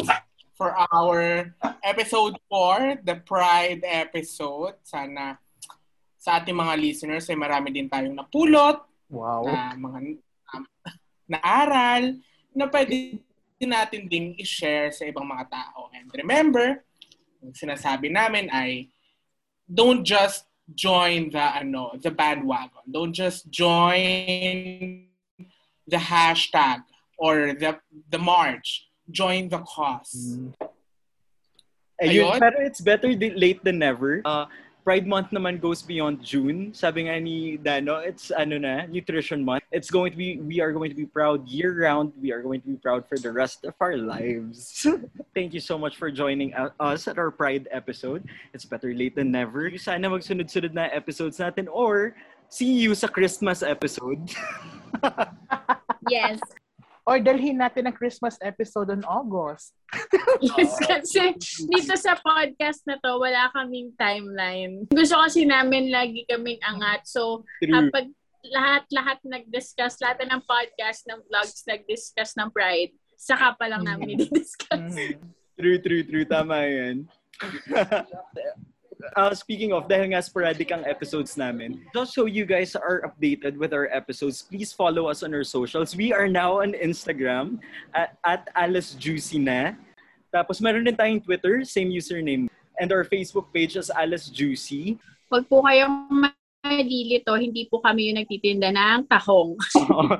for 0.55 0.75
our 0.93 1.51
episode 1.83 2.35
4, 2.47 3.03
the 3.03 3.15
Pride 3.23 3.83
episode. 3.83 4.75
Sana 4.83 5.39
sa 6.21 6.37
ating 6.37 6.53
mga 6.53 6.77
listeners 6.77 7.25
ay 7.25 7.33
marami 7.33 7.73
din 7.73 7.89
tayong 7.89 8.13
napulot 8.13 8.77
wow. 9.09 9.41
na 9.41 9.73
mga 9.73 9.99
um, 10.53 10.63
na 11.25 11.37
aral 11.41 12.21
na 12.53 12.69
pwede 12.69 13.17
natin 13.57 14.05
ding 14.05 14.37
i-share 14.37 14.93
sa 14.93 15.05
ibang 15.09 15.25
mga 15.25 15.49
tao. 15.49 15.89
And 15.97 16.09
remember, 16.13 16.85
yung 17.41 17.57
sinasabi 17.57 18.13
namin 18.13 18.53
ay 18.53 18.93
don't 19.65 20.05
just 20.05 20.45
join 20.77 21.33
the 21.33 21.41
ano 21.41 21.97
the 21.97 22.13
bandwagon. 22.13 22.85
Don't 22.85 23.13
just 23.17 23.49
join 23.49 25.09
the 25.89 26.01
hashtag 26.01 26.85
or 27.17 27.57
the 27.57 27.81
the 28.13 28.21
march. 28.21 28.89
Join 29.09 29.49
the 29.49 29.65
cause. 29.65 30.37
Mm. 30.37 30.53
Ayun, 32.01 32.41
pero 32.41 32.57
it's 32.65 32.81
better 32.81 33.13
late 33.13 33.61
than 33.61 33.77
never. 33.77 34.25
Uh, 34.25 34.49
Pride 34.83 35.05
Month 35.05 35.29
naman 35.29 35.61
goes 35.61 35.85
beyond 35.85 36.25
June. 36.25 36.73
Sabi 36.73 37.05
nga 37.05 37.21
ni 37.21 37.57
Dano, 37.57 38.01
it's 38.01 38.33
ano 38.33 38.57
na, 38.57 38.89
Nutrition 38.89 39.45
Month. 39.45 39.61
It's 39.69 39.93
going 39.93 40.11
to 40.11 40.17
be, 40.17 40.41
we 40.41 40.57
are 40.59 40.73
going 40.73 40.89
to 40.89 40.97
be 40.97 41.05
proud 41.05 41.45
year-round. 41.47 42.13
We 42.17 42.33
are 42.33 42.41
going 42.41 42.61
to 42.65 42.67
be 42.67 42.77
proud 42.81 43.05
for 43.05 43.17
the 43.17 43.31
rest 43.31 43.63
of 43.65 43.77
our 43.77 43.97
lives. 43.97 44.87
Thank 45.37 45.53
you 45.53 45.61
so 45.61 45.77
much 45.77 45.97
for 45.97 46.09
joining 46.09 46.53
us 46.57 47.07
at 47.07 47.21
our 47.21 47.29
Pride 47.29 47.69
episode. 47.69 48.25
It's 48.53 48.65
better 48.65 48.93
late 48.93 49.15
than 49.15 49.29
never. 49.29 49.69
Sana 49.77 50.09
magsunod-sunod 50.09 50.73
na 50.73 50.89
episodes 50.89 51.37
natin 51.37 51.69
or 51.69 52.17
see 52.49 52.81
you 52.81 52.97
sa 52.97 53.05
Christmas 53.05 53.61
episode. 53.61 54.33
yes. 56.09 56.41
Or 57.01 57.17
dalhin 57.17 57.57
natin 57.57 57.89
ang 57.89 57.97
Christmas 57.97 58.37
episode 58.45 58.93
on 58.93 59.01
August. 59.09 59.73
yes, 60.53 60.77
kasi 60.85 61.33
dito 61.65 61.97
sa 61.97 62.13
podcast 62.21 62.85
na 62.85 63.01
to, 63.01 63.17
wala 63.17 63.49
kaming 63.57 63.89
timeline. 63.97 64.85
Gusto 64.93 65.17
kasi 65.17 65.49
namin 65.49 65.89
lagi 65.89 66.23
kaming 66.29 66.61
angat. 66.61 67.09
So, 67.09 67.41
kapag 67.57 68.13
lahat-lahat 68.45 69.17
nag-discuss, 69.25 69.97
lahat 70.01 70.21
ng 70.25 70.41
podcast, 70.45 71.05
ng 71.09 71.25
vlogs 71.25 71.65
nag-discuss 71.65 72.37
ng 72.37 72.49
Pride, 72.53 72.93
saka 73.17 73.53
pa 73.57 73.65
lang 73.69 73.85
namin 73.85 74.17
mm-hmm. 74.17 74.25
i-discuss. 74.29 74.93
Mm-hmm. 74.93 75.25
True, 75.57 75.79
true, 75.81 76.03
true. 76.05 76.25
Tama 76.25 76.65
yan. 76.65 77.05
uh, 79.15 79.33
speaking 79.33 79.73
of, 79.73 79.87
dahil 79.87 80.13
nga 80.13 80.21
sporadic 80.21 80.71
ang 80.71 80.85
episodes 80.85 81.35
namin, 81.37 81.81
just 81.93 82.13
so 82.13 82.25
you 82.25 82.45
guys 82.45 82.75
are 82.75 83.05
updated 83.05 83.57
with 83.57 83.73
our 83.73 83.87
episodes, 83.91 84.41
please 84.41 84.71
follow 84.73 85.07
us 85.07 85.23
on 85.23 85.33
our 85.33 85.45
socials. 85.45 85.95
We 85.95 86.13
are 86.13 86.27
now 86.27 86.61
on 86.61 86.73
Instagram 86.77 87.59
at, 87.93 88.17
at 88.25 88.49
Alice 88.55 88.93
Juicy 88.95 89.39
na. 89.39 89.77
Tapos 90.31 90.63
meron 90.63 90.87
din 90.87 90.95
tayong 90.95 91.21
Twitter, 91.21 91.63
same 91.67 91.91
username. 91.91 92.47
And 92.79 92.89
our 92.89 93.03
Facebook 93.03 93.51
page 93.51 93.75
is 93.75 93.91
Alice 93.91 94.31
Juicy. 94.31 94.97
Huwag 95.27 95.45
po 95.51 95.61
kayong 95.61 96.31
malilito, 96.61 97.33
hindi 97.35 97.67
po 97.67 97.81
kami 97.81 98.09
yung 98.09 98.17
nagtitinda 98.21 98.69
ng 98.71 99.09
tahong. 99.09 99.57
oh, 99.91 100.15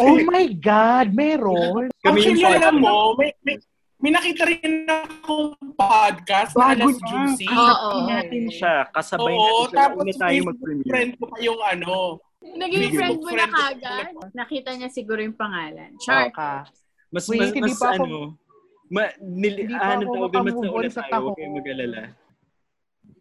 oh 0.00 0.18
my 0.24 0.48
God, 0.54 1.12
meron. 1.12 1.90
Kami 2.00 2.18
yung 2.24 2.40
mo, 2.78 3.14
may, 3.18 3.34
may, 3.44 3.58
May 4.00 4.10
nakita 4.10 4.48
rin 4.48 4.88
akong 4.88 5.52
podcast 5.76 6.56
na 6.56 6.72
Bago 6.72 6.88
Alas 6.88 6.96
na. 6.96 7.04
Juicy. 7.06 7.46
Oo. 7.46 7.88
natin 8.08 8.44
siya. 8.48 8.74
Kasabay 8.88 9.28
Oo, 9.30 9.38
natin 9.38 9.68
siya. 9.68 9.76
tapos 9.76 10.00
Una 10.00 10.12
tayo 10.16 10.38
mag-premiere. 10.48 10.88
friend 10.88 11.10
ko 11.14 11.24
pa 11.28 11.36
yung 11.38 11.60
ano. 11.60 11.94
Naging 12.40 12.90
friend 12.90 13.18
mo 13.18 13.28
na 13.28 13.34
friend 13.36 13.52
ko 13.52 13.60
kagad. 13.60 14.04
Nakita 14.32 14.70
niya 14.72 14.88
siguro 14.88 15.20
yung 15.20 15.36
pangalan. 15.36 15.90
Char. 16.00 16.32
ka. 16.32 16.64
Mas, 17.12 17.28
Wait, 17.28 17.38
mas, 17.38 17.52
hindi 17.52 17.60
mas 17.68 17.76
pa 17.76 17.88
ako- 17.92 18.04
ano, 18.06 18.18
ma, 18.88 19.02
nili, 19.20 19.62
Hindi 19.62 19.76
pa 19.76 19.84
ano 19.90 20.02
ako 20.02 20.14
tawag, 20.16 20.30
mas 20.32 20.32
makamove 20.32 20.56
on 20.56 20.64
nauna 20.64 20.88
sa 20.88 21.02
tayo. 21.02 21.10
taho. 21.10 21.24
Huwag 21.26 21.36
kayong 21.36 21.56
mag-alala. 21.60 22.00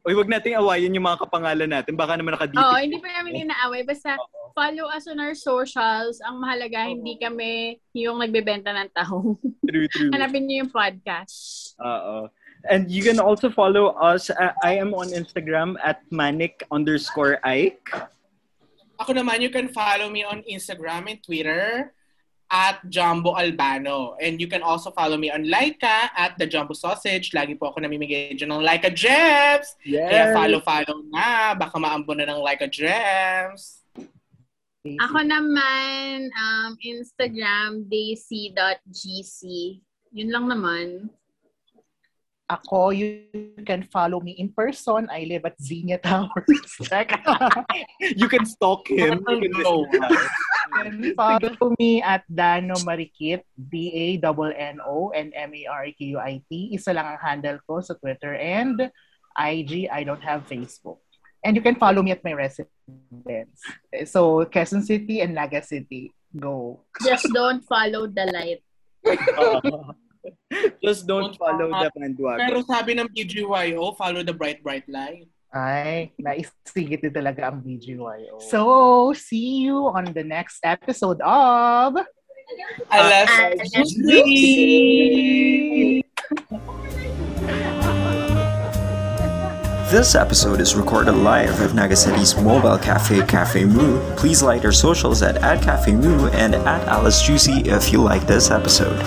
Uy, 0.07 0.15
wag 0.15 0.31
nating 0.31 0.55
awayin 0.55 0.95
yung 0.95 1.03
mga 1.03 1.27
kapangalan 1.27 1.69
natin. 1.69 1.93
Baka 1.99 2.15
naman 2.15 2.35
nakadipit. 2.35 2.63
Oo, 2.63 2.79
hindi 2.79 2.97
pa 3.03 3.09
namin 3.19 3.43
inaaway. 3.47 3.83
Basta 3.83 4.15
follow 4.55 4.87
us 4.87 5.05
on 5.11 5.19
our 5.19 5.35
socials. 5.35 6.23
Ang 6.23 6.39
mahalaga, 6.39 6.87
hindi 6.87 7.19
kami 7.19 7.79
yung 7.91 8.23
nagbebenta 8.23 8.71
ng 8.71 8.89
taho. 8.95 9.35
True, 9.69 9.85
true. 9.91 10.09
Hanapin 10.15 10.47
niyo 10.47 10.65
yung 10.65 10.71
podcast. 10.73 11.75
Oo. 11.77 12.31
And 12.67 12.91
you 12.91 13.05
can 13.05 13.21
also 13.21 13.47
follow 13.53 13.93
us. 14.01 14.33
Uh, 14.33 14.51
I 14.65 14.81
am 14.81 14.97
on 14.97 15.13
Instagram 15.13 15.77
at 15.79 16.01
manic 16.11 16.65
underscore 16.73 17.39
Ike. 17.45 17.87
Ako 18.99 19.15
naman, 19.15 19.39
you 19.39 19.53
can 19.53 19.71
follow 19.71 20.11
me 20.11 20.27
on 20.27 20.43
Instagram 20.43 21.07
and 21.07 21.21
Twitter 21.23 21.93
at 22.49 22.81
Jumbo 22.89 23.37
Albano. 23.37 24.17
And 24.17 24.41
you 24.41 24.49
can 24.49 24.61
also 24.65 24.91
follow 24.91 25.17
me 25.17 25.29
on 25.29 25.45
Laika 25.45 26.09
at 26.17 26.37
The 26.37 26.49
Jumbo 26.49 26.73
Sausage. 26.73 27.31
Lagi 27.31 27.53
po 27.53 27.69
ako 27.69 27.85
namimigay 27.85 28.33
dyan 28.33 28.57
ng 28.57 28.65
Laika 28.65 28.89
Gems. 28.89 29.77
Kaya 29.85 30.33
follow-follow 30.33 30.97
na. 31.13 31.53
Baka 31.53 31.77
maambo 31.77 32.17
na 32.17 32.25
ng 32.25 32.41
Laika 32.41 32.65
Gems. 32.65 33.85
Ako 34.81 35.19
naman, 35.21 36.31
um, 36.33 36.71
Instagram, 36.81 37.85
daisy.gc. 37.85 39.41
Yun 40.09 40.29
lang 40.33 40.45
naman. 40.49 41.13
Ako, 42.49 42.89
you 42.89 43.29
can 43.61 43.85
follow 43.93 44.17
me 44.17 44.33
in 44.41 44.49
person. 44.49 45.05
I 45.13 45.29
live 45.29 45.45
at 45.45 45.53
Xenia 45.61 46.01
Towers. 46.01 46.49
You 48.17 48.25
can 48.25 48.41
stalk 48.41 48.89
him. 48.89 49.21
You 49.21 49.53
can 49.53 49.53
No. 49.61 49.85
And 50.73 51.15
follow 51.15 51.73
me 51.79 52.01
at 52.01 52.23
Dano 52.27 52.75
Marikit, 52.85 53.41
D-A-N-N-O 53.55 55.11
and 55.11 55.33
M-A-R-Q-U-I-T. 55.35 56.49
Isa 56.73 56.93
lang 56.93 57.05
ang 57.15 57.19
handle 57.21 57.59
ko 57.65 57.81
sa 57.81 57.93
Twitter 57.97 58.35
and 58.35 58.91
IG. 59.37 59.89
I 59.89 60.03
don't 60.03 60.23
have 60.23 60.45
Facebook. 60.45 61.01
And 61.43 61.55
you 61.55 61.63
can 61.63 61.75
follow 61.79 62.03
me 62.03 62.11
at 62.11 62.23
my 62.23 62.33
residence. 62.35 63.59
So, 64.11 64.43
Quezon 64.45 64.83
City 64.83 65.21
and 65.21 65.33
Naga 65.33 65.63
City. 65.63 66.11
Go. 66.35 66.83
Just 67.01 67.25
don't 67.33 67.63
follow 67.63 68.05
the 68.05 68.27
light. 68.29 68.61
Uh, 69.07 69.93
Just 70.83 71.07
don't 71.07 71.31
Don't 71.31 71.37
follow 71.39 71.71
the 71.71 71.89
bandwagon. 71.95 72.43
Pero 72.43 72.59
sabi 72.67 72.99
ng 72.99 73.07
BGYO, 73.07 73.95
follow 73.95 74.21
the 74.21 74.35
bright, 74.35 74.61
bright 74.61 74.87
light. 74.91 75.27
Ay, 75.49 76.13
naisigit 76.21 77.01
din 77.01 77.09
talaga 77.09 77.49
ang 77.49 77.57
BGYO. 77.65 78.37
Oh. 78.37 78.41
So, 78.41 78.61
see 79.17 79.65
you 79.65 79.89
on 79.89 80.13
the 80.13 80.21
next 80.21 80.61
episode 80.61 81.17
of... 81.25 81.97
Alas 82.93 83.29
Alas 83.29 83.89
Juicy! 83.97 85.09
This 89.89 90.13
episode 90.13 90.61
is 90.61 90.77
recorded 90.77 91.17
live 91.17 91.61
at 91.65 91.73
Nagasity's 91.73 92.37
mobile 92.37 92.77
cafe 92.77 93.25
Cafe 93.25 93.65
Moo. 93.65 93.97
Please 94.13 94.45
like 94.45 94.61
our 94.61 94.71
socials 94.71 95.25
at, 95.25 95.41
at 95.41 95.65
Cafe 95.65 95.97
Moo 95.97 96.29
and 96.29 96.53
at 96.53 96.85
Alice 96.85 97.25
Juicy 97.25 97.65
if 97.65 97.89
you 97.91 97.97
like 98.01 98.27
this 98.29 98.53
episode. 98.53 99.01